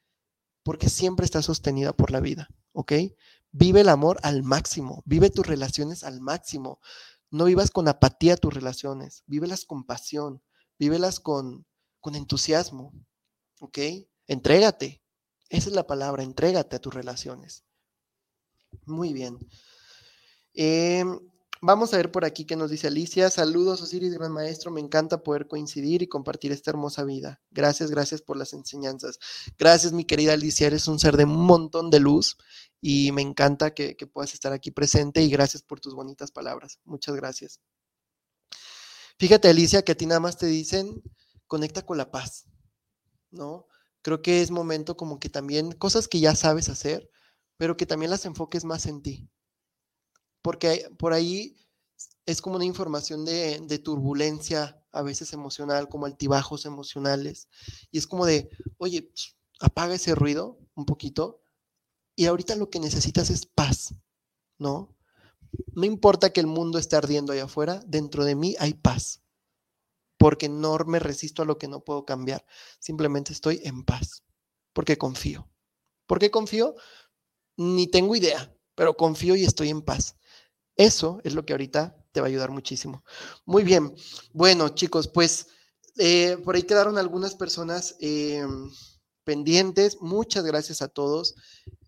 [0.64, 2.94] porque siempre estás sostenida por la vida, ¿ok?
[3.52, 6.80] Vive el amor al máximo, vive tus relaciones al máximo.
[7.32, 10.42] No vivas con apatía tus relaciones, vívelas con pasión,
[10.80, 11.66] vívelas con,
[12.00, 12.94] con entusiasmo,
[13.60, 13.78] ¿ok?
[14.28, 15.02] Entrégate.
[15.50, 17.64] Esa es la palabra, entrégate a tus relaciones.
[18.86, 19.38] Muy bien.
[20.54, 21.20] Em,
[21.66, 23.30] vamos a ver por aquí qué nos dice Alicia.
[23.30, 24.72] Saludos, Osiris, gran maestro.
[24.72, 27.41] Me encanta poder coincidir y compartir esta hermosa vida.
[27.49, 29.20] Gracias, gracias por las enseñanzas.
[29.57, 30.68] Gracias, mi querida Alicia.
[30.68, 32.38] Eres un ser de un montón de luz
[32.82, 36.80] y me encanta que, puedas estar aquí presente y gracias por tus bonitas palabras.
[36.86, 37.59] Muchas gracias.
[39.18, 41.01] Fíjate, Alicia, que a ti nada más te dicen,
[41.47, 42.45] conecta con la paz,
[43.32, 43.68] ¿no?
[44.03, 47.09] Creo que es momento como que también cosas que ya sabes hacer,
[47.57, 49.30] pero que también las enfoques más en ti.
[50.46, 51.58] Porque por ahí
[52.28, 57.48] es como una información de, turbulencia, a veces emocional, como altibajos emocionales.
[57.89, 59.12] Y es como de, oye,
[59.60, 61.41] apaga ese ruido un poquito
[62.16, 63.96] y ahorita lo que necesitas es paz,
[64.60, 64.96] ¿no?
[65.74, 69.24] No importa que el mundo esté ardiendo allá afuera, dentro de mí hay paz,
[70.16, 72.46] porque no me resisto a lo que no puedo cambiar,
[72.78, 74.24] simplemente estoy en paz,
[74.74, 75.50] porque confío.
[76.06, 76.76] ¿Por qué confío?
[77.58, 80.16] Ni tengo idea, pero confío y estoy en paz.
[80.76, 83.04] Eso es lo que ahorita te va a ayudar muchísimo.
[83.46, 83.94] Muy bien,
[84.34, 85.48] bueno chicos, pues
[85.98, 87.96] eh, por ahí quedaron algunas personas.
[88.00, 88.46] Eh,
[89.26, 89.98] pendientes.
[90.00, 91.36] Muchas gracias a todos.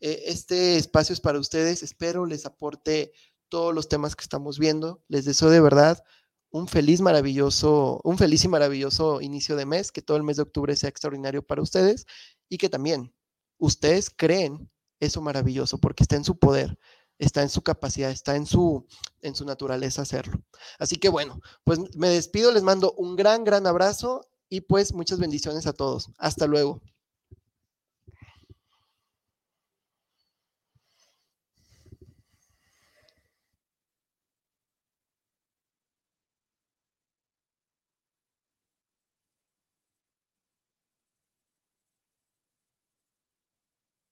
[0.01, 1.83] Eh, este espacio es para ustedes.
[1.83, 3.13] Espero les aporte
[3.47, 5.01] todos los temas que estamos viendo.
[5.07, 6.03] Les deseo de verdad
[6.49, 10.43] un feliz, maravilloso, un feliz y maravilloso inicio de mes, que todo el mes de
[10.43, 12.05] octubre sea extraordinario para ustedes
[12.49, 13.13] y que también
[13.57, 14.69] ustedes creen
[14.99, 16.79] eso maravilloso porque está en su poder,
[17.19, 18.85] está en su capacidad, está en su,
[19.21, 20.41] en su naturaleza hacerlo.
[20.79, 25.19] Así que bueno, pues me despido, les mando un gran, gran abrazo y pues muchas
[25.19, 26.11] bendiciones a todos.
[26.17, 26.81] Hasta luego.